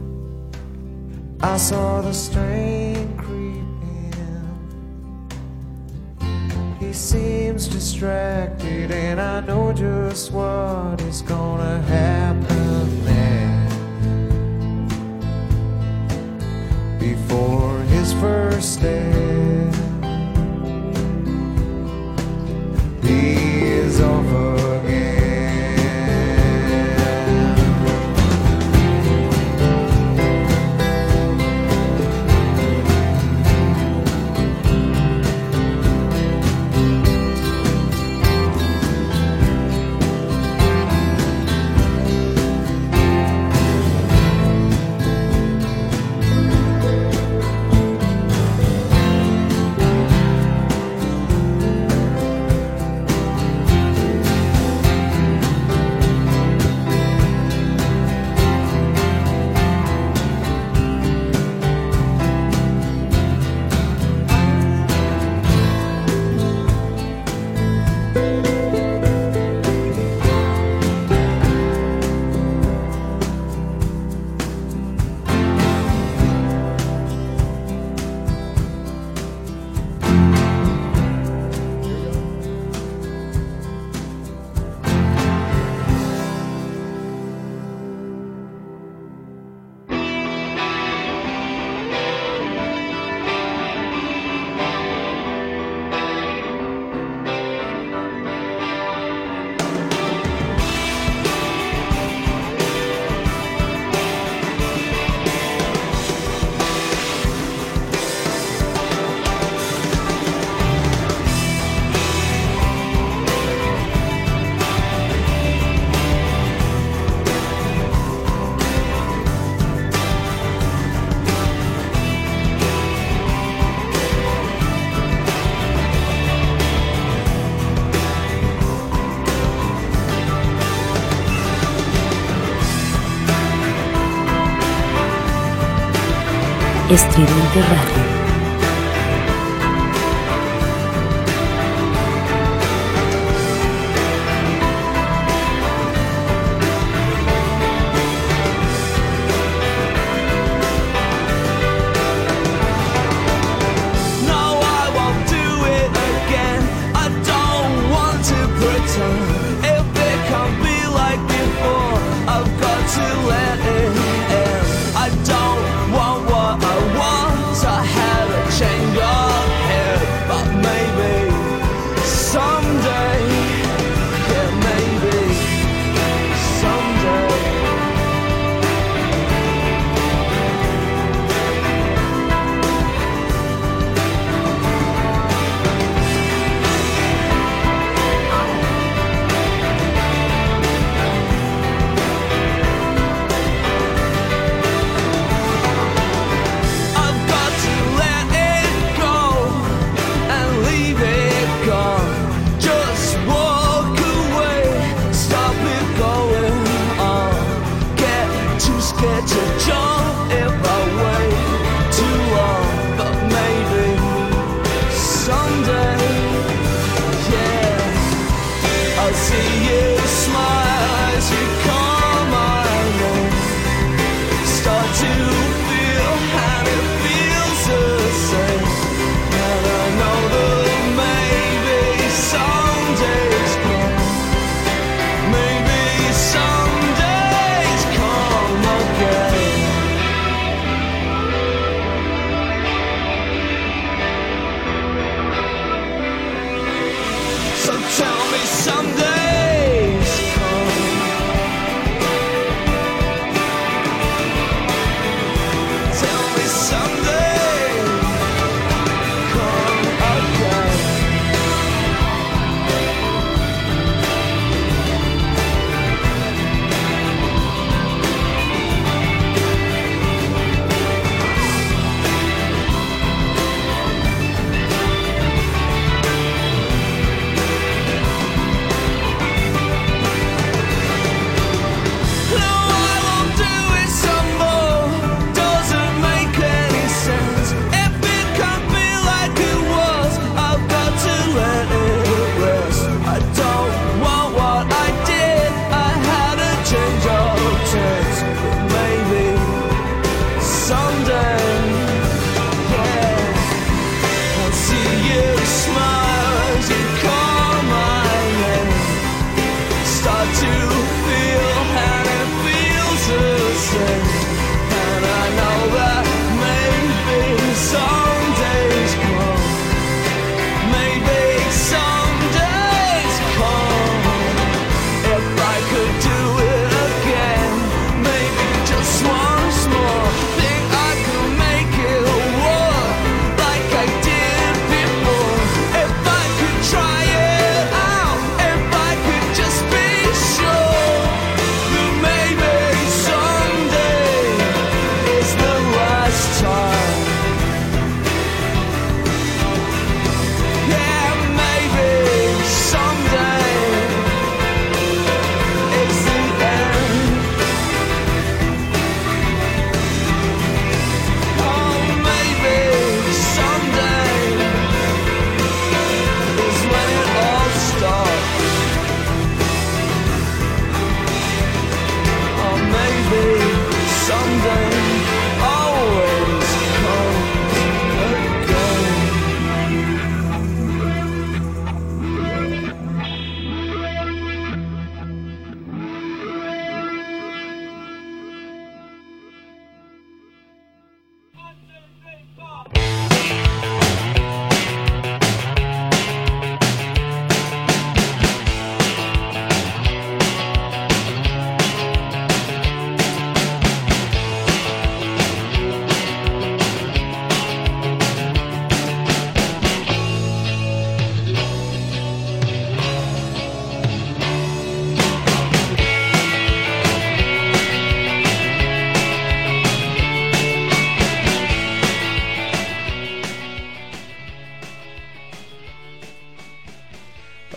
[136.95, 138.14] Estridente Radio.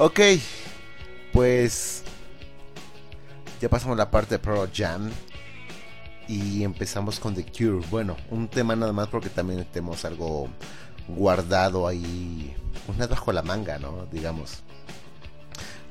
[0.09, 0.21] Ok,
[1.35, 2.03] pues
[3.61, 5.11] ya pasamos la parte de Pro Jam.
[6.27, 7.87] y empezamos con The Cure.
[7.91, 10.49] Bueno, un tema nada más porque también tenemos algo
[11.09, 12.57] guardado ahí,
[12.87, 14.07] una bajo la manga, ¿no?
[14.11, 14.63] Digamos,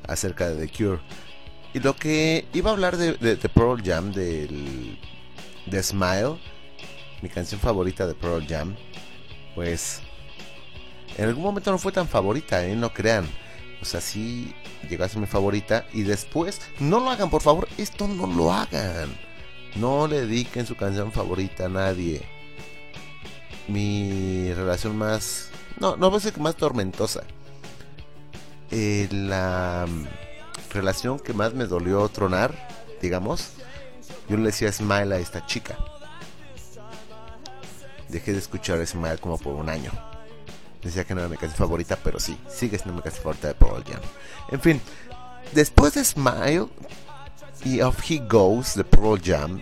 [0.07, 0.99] acerca de The Cure.
[1.75, 4.99] Y lo que iba a hablar de, de, de Pearl Jam, del,
[5.67, 6.39] de Smile,
[7.21, 8.75] mi canción favorita de Pearl Jam,
[9.53, 10.01] pues
[11.19, 12.75] en algún momento no fue tan favorita, ¿eh?
[12.75, 13.27] no crean.
[13.81, 14.53] O sea, sí
[14.89, 15.85] llegó a ser mi favorita.
[15.93, 19.15] Y después, no lo hagan, por favor, esto no lo hagan.
[19.75, 22.21] No le dediquen su canción favorita a nadie.
[23.67, 25.49] Mi relación más...
[25.79, 27.23] No, no voy a decir más tormentosa.
[28.71, 32.53] Eh, la mm, relación que más me dolió tronar,
[33.01, 33.51] digamos,
[34.27, 35.77] yo le decía Smile a esta chica.
[38.09, 39.91] Dejé de escuchar Smile como por un año.
[40.81, 43.53] Decía que no era mi canción favorita, pero sí, sigue siendo mi canción favorita de
[43.55, 44.01] Paul Jam.
[44.51, 44.81] En fin,
[45.53, 46.67] después de Smile
[47.63, 49.59] y Off He Goes de Pearl Jam,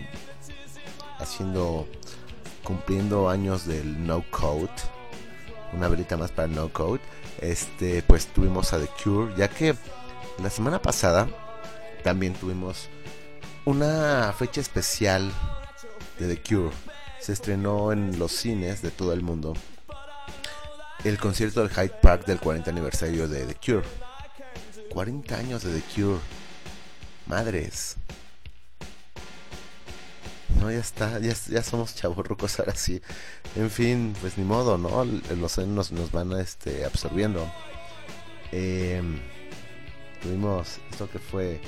[1.18, 1.88] haciendo,
[2.62, 4.70] cumpliendo años del No Code,
[5.72, 7.00] una velita más para el No Code,
[7.40, 9.74] este, pues tuvimos a The Cure, ya que
[10.42, 11.28] la semana pasada
[12.02, 12.88] también tuvimos
[13.64, 15.32] una fecha especial
[16.18, 16.74] de The Cure.
[17.20, 19.54] Se estrenó en los cines de todo el mundo
[21.08, 23.86] el concierto del Hyde Park del 40 aniversario de The Cure.
[24.90, 26.18] 40 años de The Cure.
[27.26, 27.96] Madres.
[30.60, 33.00] No, ya está, ya, ya somos chavorrucos ahora sí.
[33.54, 35.04] En fin, pues ni modo, ¿no?
[35.36, 37.48] Los años nos, van este, absorbiendo.
[38.50, 39.00] Eh,
[40.22, 41.60] tuvimos esto que fue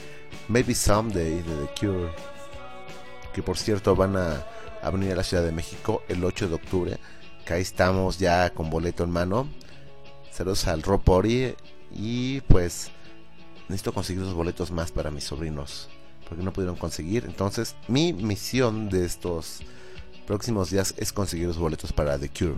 [0.48, 2.12] Maybe Someday de The Cure.
[3.32, 4.44] Que por cierto van a,
[4.82, 6.98] a venir a la Ciudad de México el 8 de octubre
[7.54, 9.48] ahí estamos ya con boleto en mano.
[10.30, 11.54] Saludos al Ropori
[11.92, 12.90] y pues
[13.68, 15.88] necesito conseguir dos boletos más para mis sobrinos
[16.28, 17.24] porque no pudieron conseguir.
[17.24, 19.60] Entonces mi misión de estos
[20.26, 22.56] próximos días es conseguir los boletos para The Cure.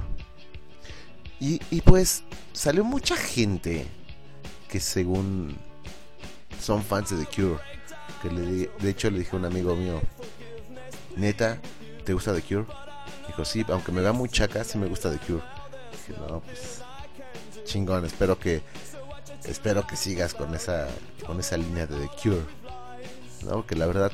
[1.43, 2.23] Y, pues
[2.53, 3.87] salió mucha gente
[4.69, 5.57] que según
[6.61, 7.61] son fans de The Cure.
[8.21, 10.03] Que de hecho le dije a un amigo mío,
[11.17, 11.59] neta,
[12.05, 12.67] ¿te gusta The Cure?
[13.31, 15.45] Dijo, sí, aunque me vea muy chaca, sí me gusta The Cure.
[16.19, 16.83] No, pues
[17.65, 18.61] chingón, espero que
[19.45, 20.89] espero que sigas con esa
[21.25, 22.43] con esa línea de The Cure.
[23.45, 23.65] ¿no?
[23.69, 24.11] La verdad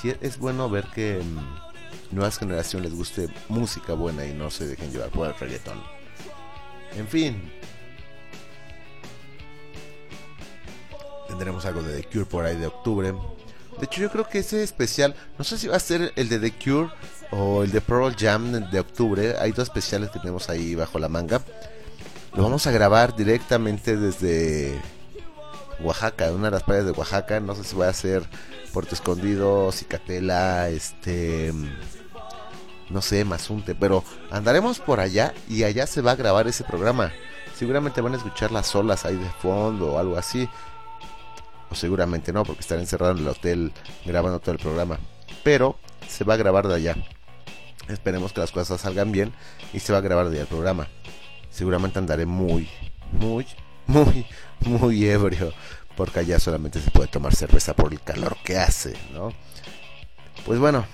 [0.00, 4.68] sí es bueno ver que mm, nuevas generaciones les guste música buena y no se
[4.68, 5.82] dejen llevar por el reggaetón.
[6.96, 7.52] En fin.
[11.26, 13.12] Tendremos algo de The Cure por ahí de octubre.
[13.80, 16.38] De hecho, yo creo que ese especial, no sé si va a ser el de
[16.38, 16.92] The Cure
[17.32, 19.34] o el de Pearl Jam de octubre.
[19.40, 21.42] Hay dos especiales que tenemos ahí bajo la manga.
[22.34, 24.80] Lo vamos a grabar directamente desde
[25.80, 27.40] Oaxaca, una de las playas de Oaxaca.
[27.40, 28.22] No sé si va a ser
[28.72, 31.52] Puerto Escondido, Cicatela, este.
[32.90, 37.10] No sé, Mazunte, pero andaremos por allá y allá se va a grabar ese programa.
[37.56, 40.48] Seguramente van a escuchar las olas ahí de fondo o algo así.
[41.70, 43.72] O seguramente no, porque estaré encerrado en el hotel
[44.04, 44.98] grabando todo el programa.
[45.42, 46.96] Pero se va a grabar de allá.
[47.88, 49.32] Esperemos que las cosas salgan bien
[49.72, 50.88] y se va a grabar el programa.
[51.50, 52.68] Seguramente andaré muy,
[53.12, 53.46] muy,
[53.86, 54.26] muy,
[54.60, 55.52] muy ebrio.
[55.96, 59.32] Porque allá solamente se puede tomar cerveza por el calor que hace, ¿no?
[60.46, 60.86] Pues bueno.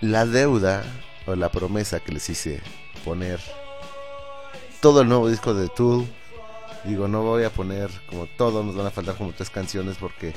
[0.00, 0.84] La deuda
[1.26, 2.60] o la promesa que les hice
[3.04, 3.40] poner
[4.80, 6.06] todo el nuevo disco de Tool
[6.84, 10.32] Digo, no voy a poner como todo, nos van a faltar como tres canciones porque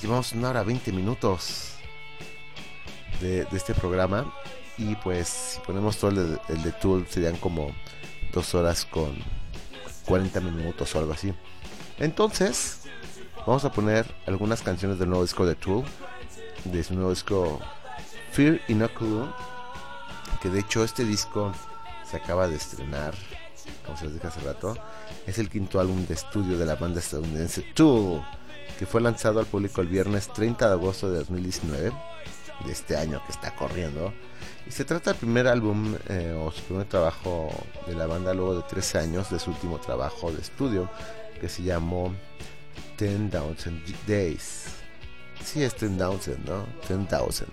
[0.00, 1.72] llevamos una hora 20 minutos
[3.20, 4.32] de, este programa.
[4.76, 7.70] Y pues si ponemos todo el de, el de Tool serían como
[8.32, 9.16] dos horas con
[10.06, 11.32] 40 minutos o algo así.
[11.98, 12.80] Entonces,
[13.46, 15.84] vamos a poner algunas canciones del nuevo disco de Tool,
[16.64, 17.60] de su nuevo disco
[18.32, 19.30] Fear Inoculum,
[20.42, 21.52] que de hecho este disco
[22.10, 23.14] se acaba de estrenar
[23.84, 24.76] como se les dije hace rato,
[25.26, 28.22] es el quinto álbum de estudio de la banda estadounidense Tool,
[28.78, 31.92] que fue lanzado al público el viernes 30 de agosto de 2019,
[32.64, 34.12] de este año que está corriendo.
[34.66, 37.50] Y se trata del primer álbum eh, o su primer trabajo
[37.86, 40.90] de la banda luego de 13 años de su último trabajo de estudio,
[41.40, 42.14] que se llamó
[42.96, 44.66] Ten Thousand Days.
[45.44, 46.66] Sí, es Ten Thousand, ¿no?
[46.88, 47.52] Ten Thousand.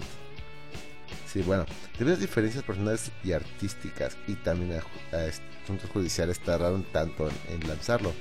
[1.32, 1.66] Sí, bueno,
[1.98, 5.18] debido a diferencias personales y artísticas y también a,
[5.64, 8.14] asuntos judiciales tardaron tanto en, lanzarlo.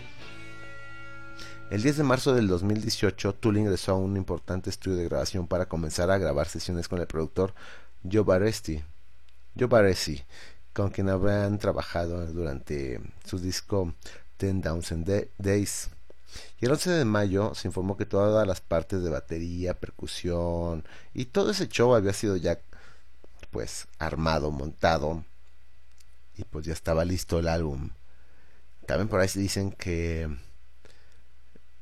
[1.70, 5.66] El 10 de marzo del 2018, Tool ingresó a un importante estudio de grabación para
[5.66, 7.54] comenzar a grabar sesiones con el productor
[8.02, 8.82] Joe Baresti,
[9.56, 10.20] Joe Baresi,
[10.72, 13.94] con quien habían trabajado durante su disco
[14.36, 15.90] Ten Thousand Days.
[16.60, 20.82] Y el 11 de mayo se informó que todas las partes de batería, percusión
[21.14, 22.58] y todo ese show había sido ya
[23.52, 25.24] pues armado, montado
[26.36, 27.90] y pues ya estaba listo el álbum.
[28.86, 30.49] También por ahí se dicen que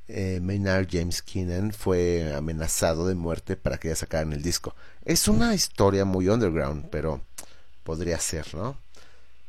[0.09, 4.75] eh, Maynard James Keenan fue amenazado de muerte para que ya sacaran el disco.
[5.05, 7.23] Es una historia muy underground, pero
[7.85, 8.77] podría ser, ¿no?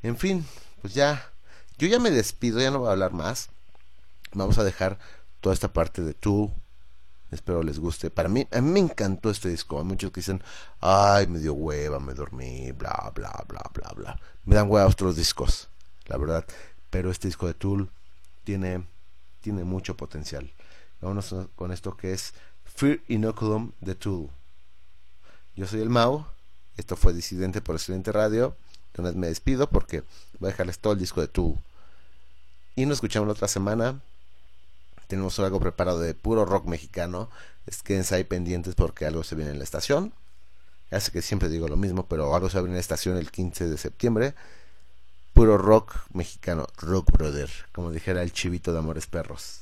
[0.03, 0.45] En fin,
[0.81, 1.31] pues ya,
[1.77, 3.49] yo ya me despido, ya no voy a hablar más.
[4.33, 4.99] Vamos a dejar
[5.41, 6.51] toda esta parte de Tool.
[7.31, 8.09] Espero les guste.
[8.09, 9.77] Para mí, a mí me encantó este disco.
[9.77, 10.43] Hay muchos que dicen,
[10.81, 14.19] ay, me dio hueva, me dormí, bla, bla, bla, bla, bla.
[14.45, 15.69] Me dan hueva otros discos,
[16.07, 16.45] la verdad.
[16.89, 17.89] Pero este disco de Tool
[18.43, 18.87] tiene,
[19.41, 20.51] tiene mucho potencial.
[21.01, 22.33] Vámonos con esto que es
[22.65, 24.29] Fear Inoculum de Tool.
[25.55, 26.25] Yo soy el Mau.
[26.77, 28.55] Esto fue Disidente por Excelente Radio.
[28.87, 30.03] Entonces me despido porque
[30.39, 31.57] voy a dejarles todo el disco de Tool.
[32.75, 34.01] Y nos escuchamos la otra semana.
[35.07, 37.29] Tenemos algo preparado de puro rock mexicano.
[37.65, 40.13] Es quédense ahí pendientes porque algo se viene en la estación.
[40.91, 43.67] Sé que siempre digo lo mismo, pero algo se venir en la estación el 15
[43.67, 44.33] de septiembre.
[45.39, 49.61] Puro rock mexicano, rock brother, como dijera el chivito de Amores Perros.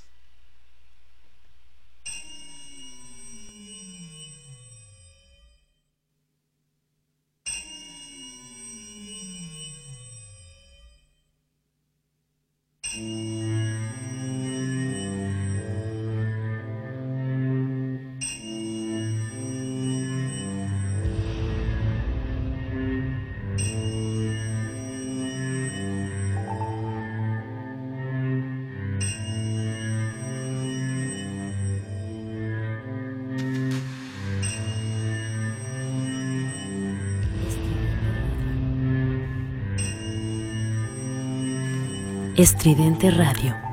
[42.38, 43.67] Estridente Radio.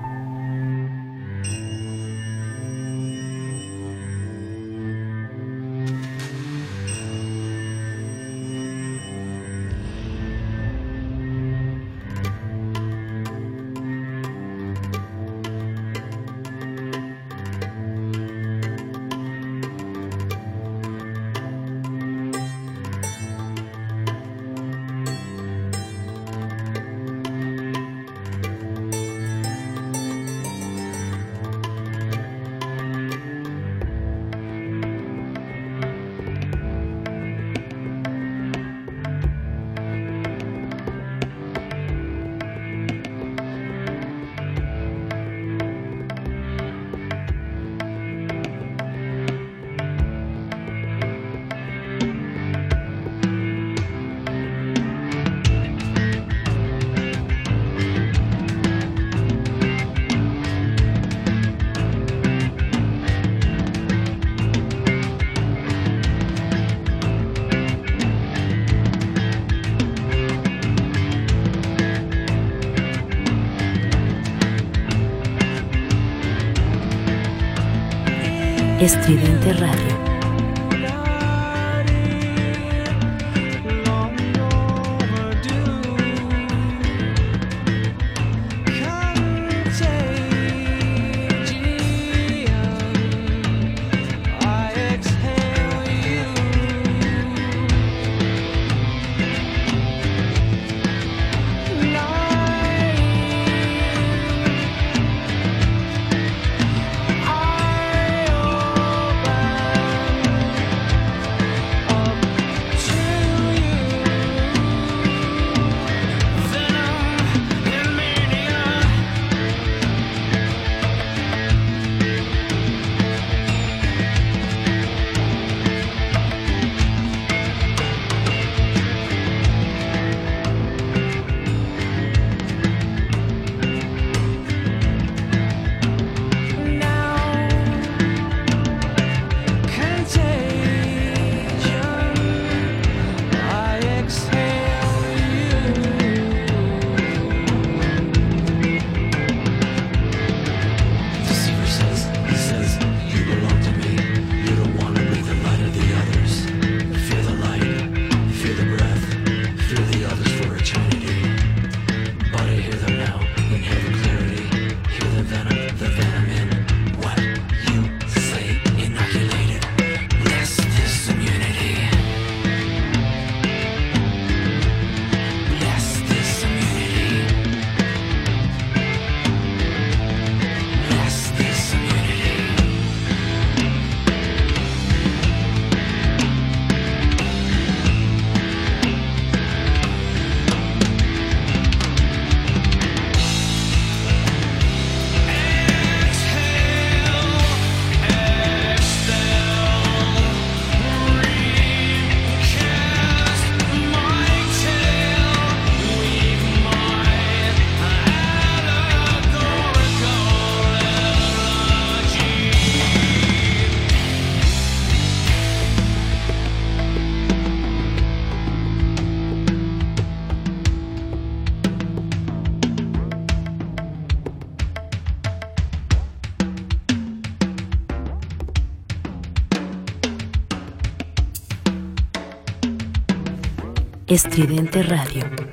[234.15, 235.44] Estridente Radio.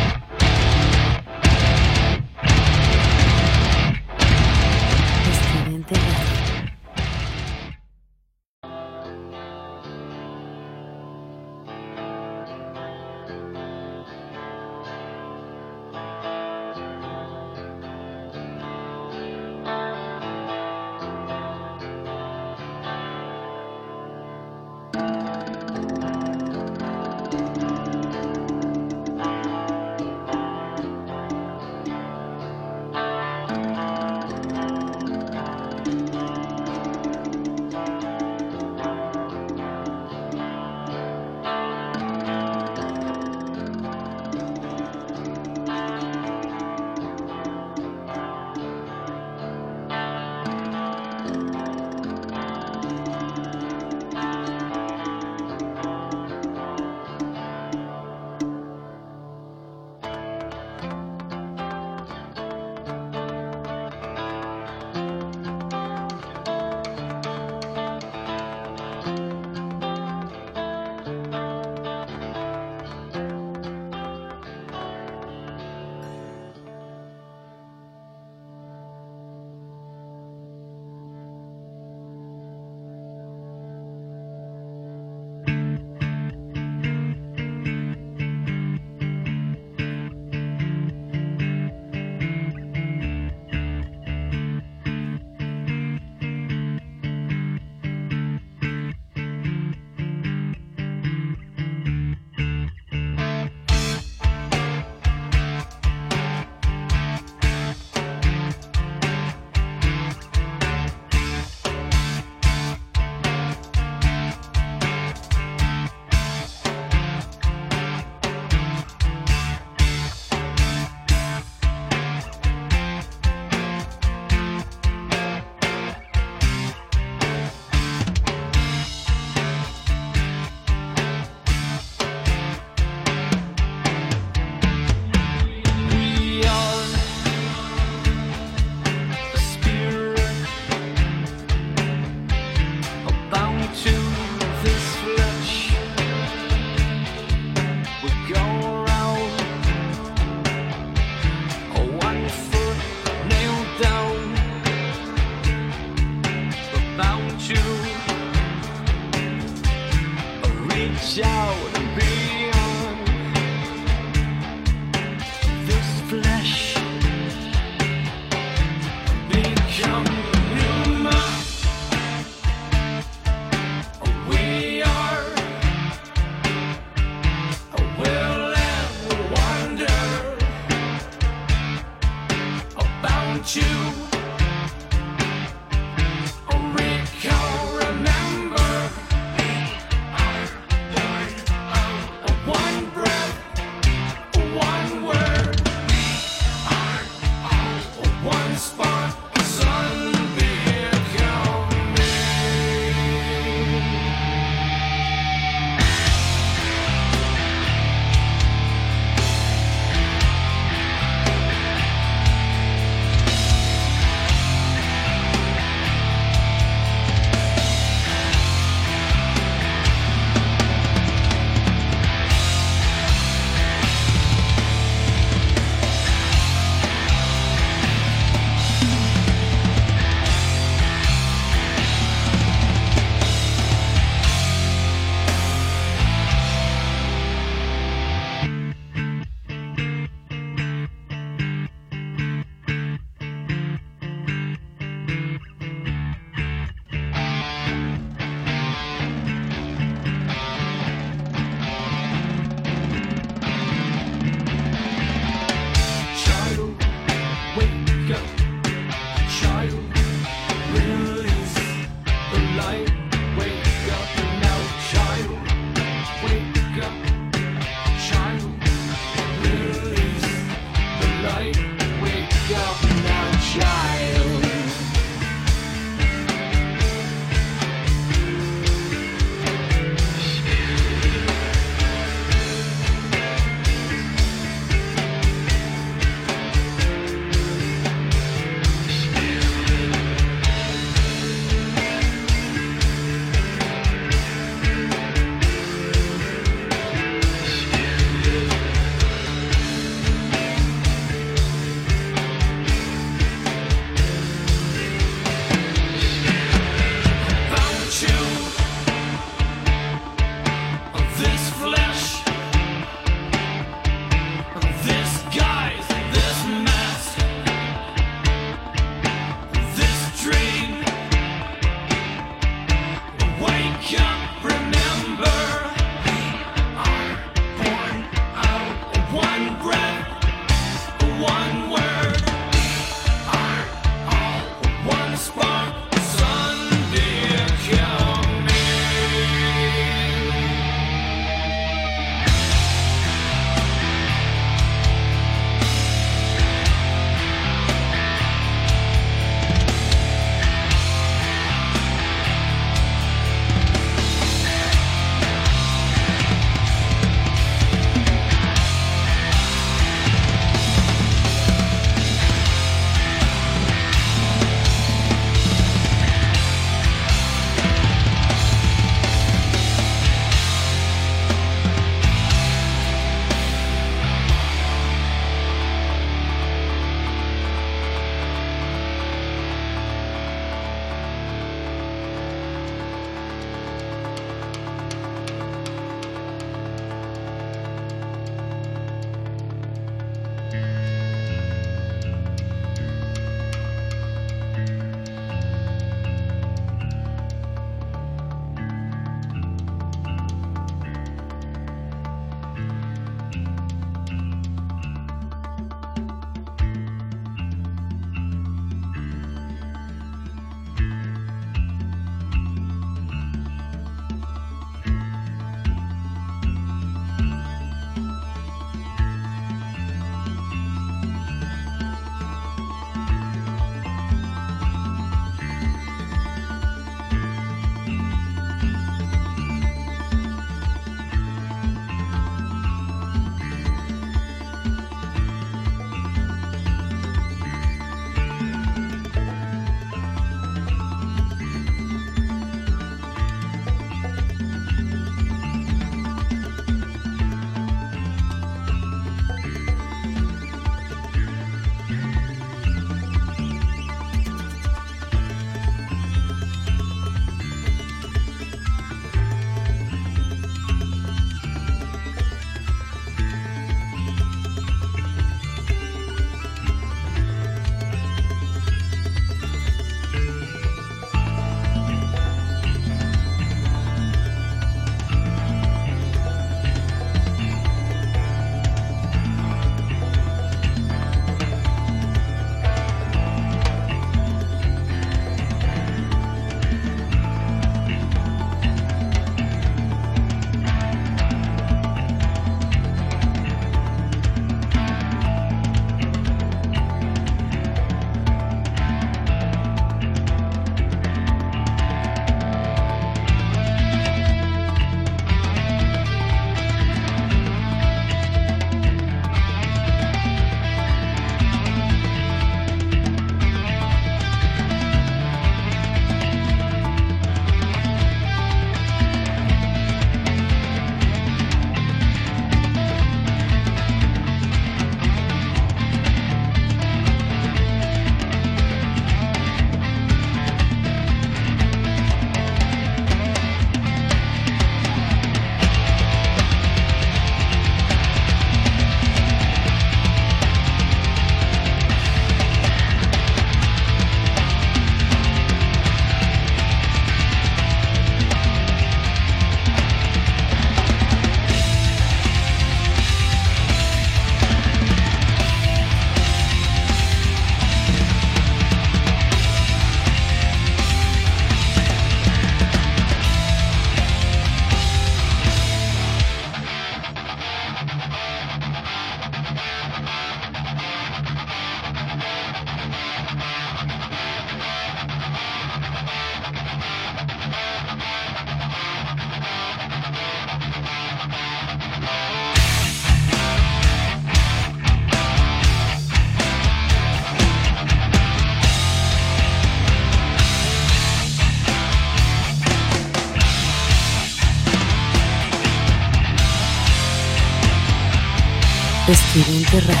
[599.71, 600.00] Terra.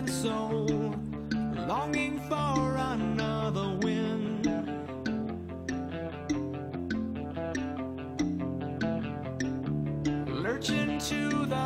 [0.00, 0.94] and soul,
[1.68, 4.46] longing for another wind.
[10.26, 11.60] Lurching to the.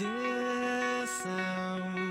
[0.00, 2.09] December.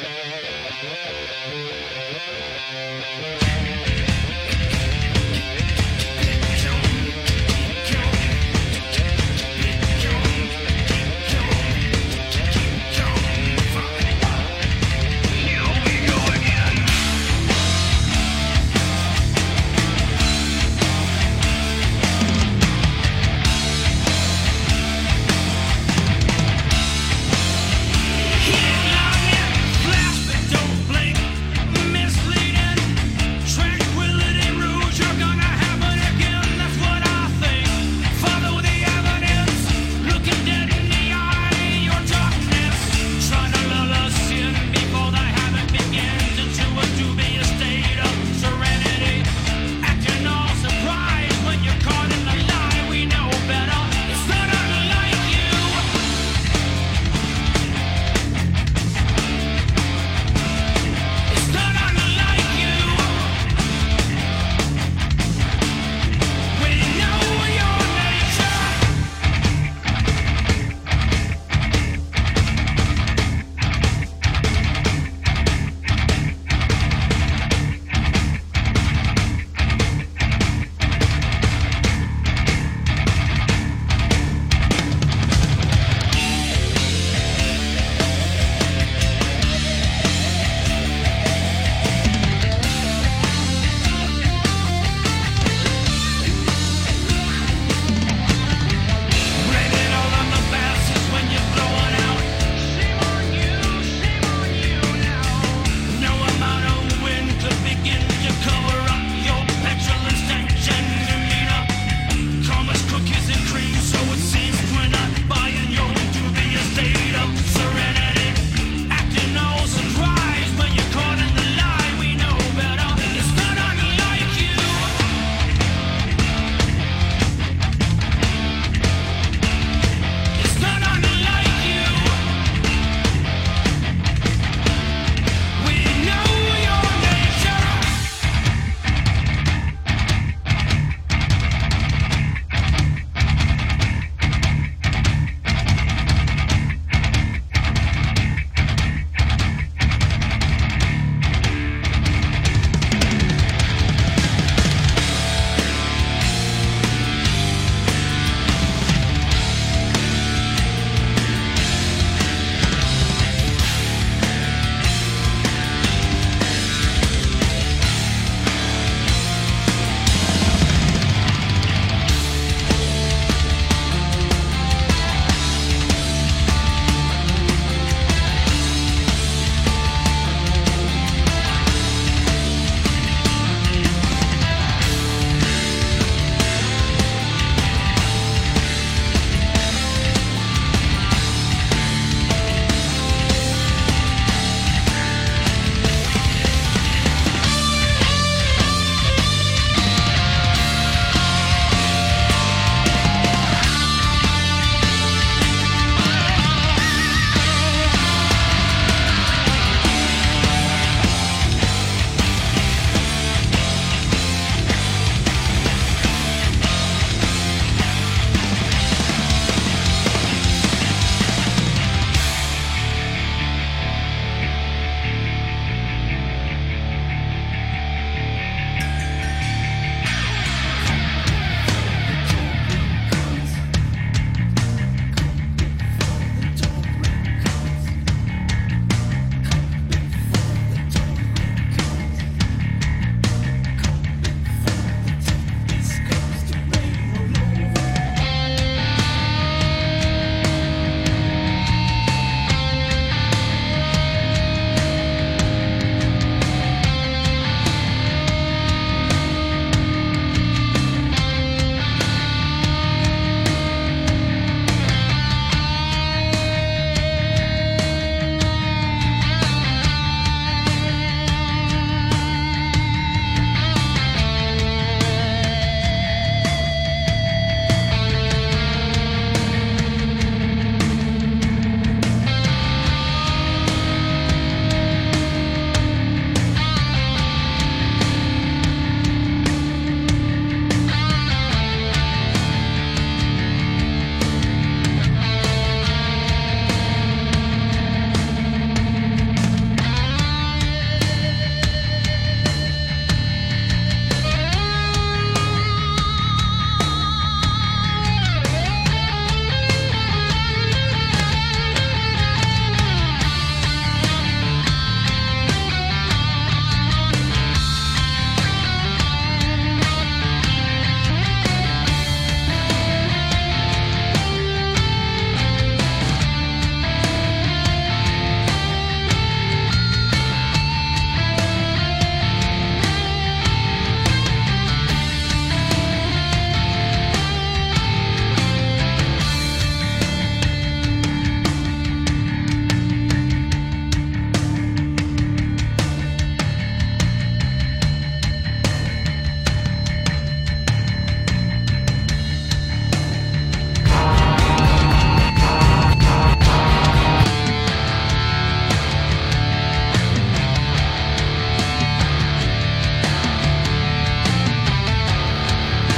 [4.30, 4.35] you.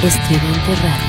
[0.09, 1.08] Estridente Radio.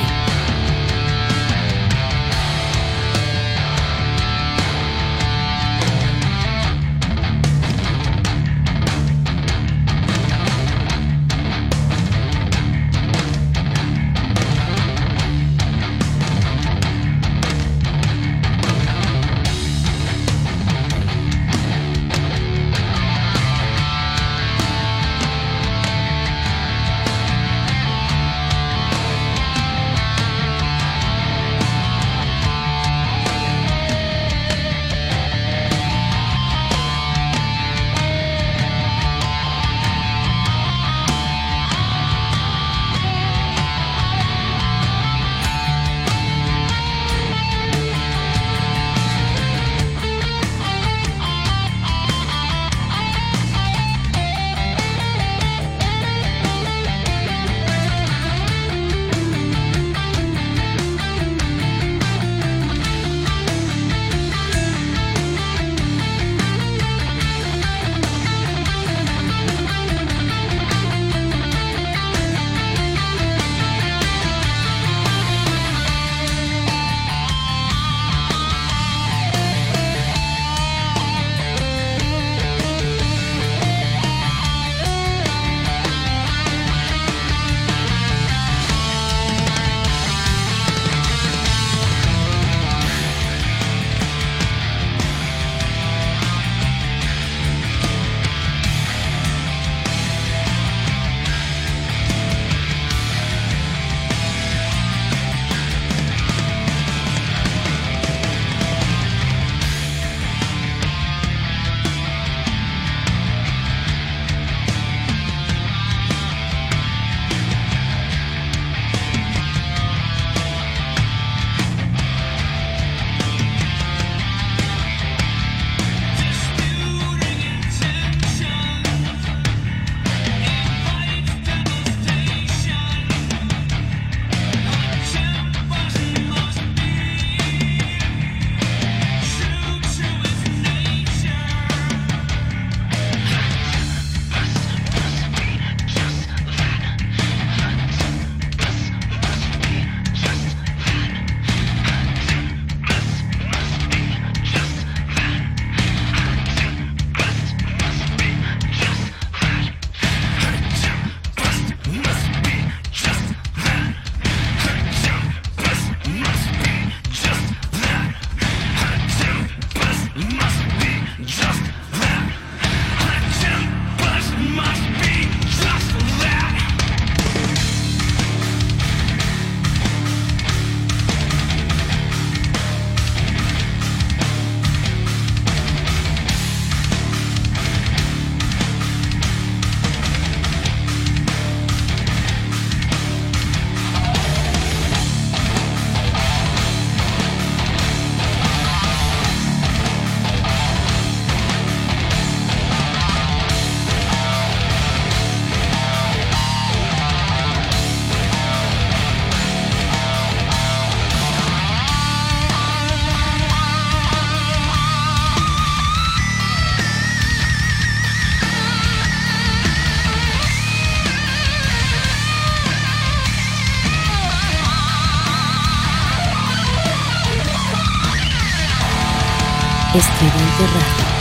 [229.92, 231.19] Estridente Radio.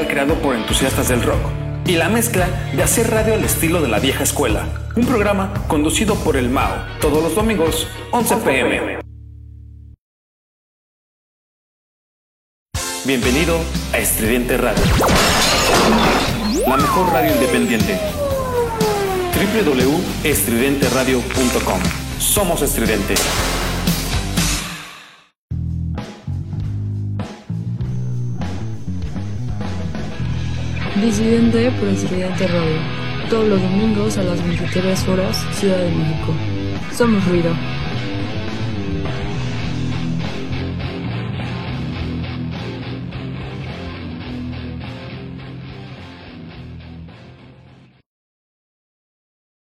[0.00, 1.40] Creado por entusiastas del rock.
[1.86, 4.66] Y la mezcla de hacer radio al estilo de la vieja escuela.
[4.96, 8.98] Un programa conducido por el Mao, todos los domingos, 11 pm.
[13.04, 13.58] Bienvenido
[13.92, 14.82] a Estridente Radio.
[16.66, 17.98] La mejor radio independiente.
[19.34, 21.80] www.estridenteradio.com.
[22.18, 23.14] Somos estridente.
[31.02, 32.78] Disidente por Estudiante Radio.
[33.28, 36.32] Todos los domingos a las 23 horas, Ciudad de México.
[36.92, 37.52] Somos ruido.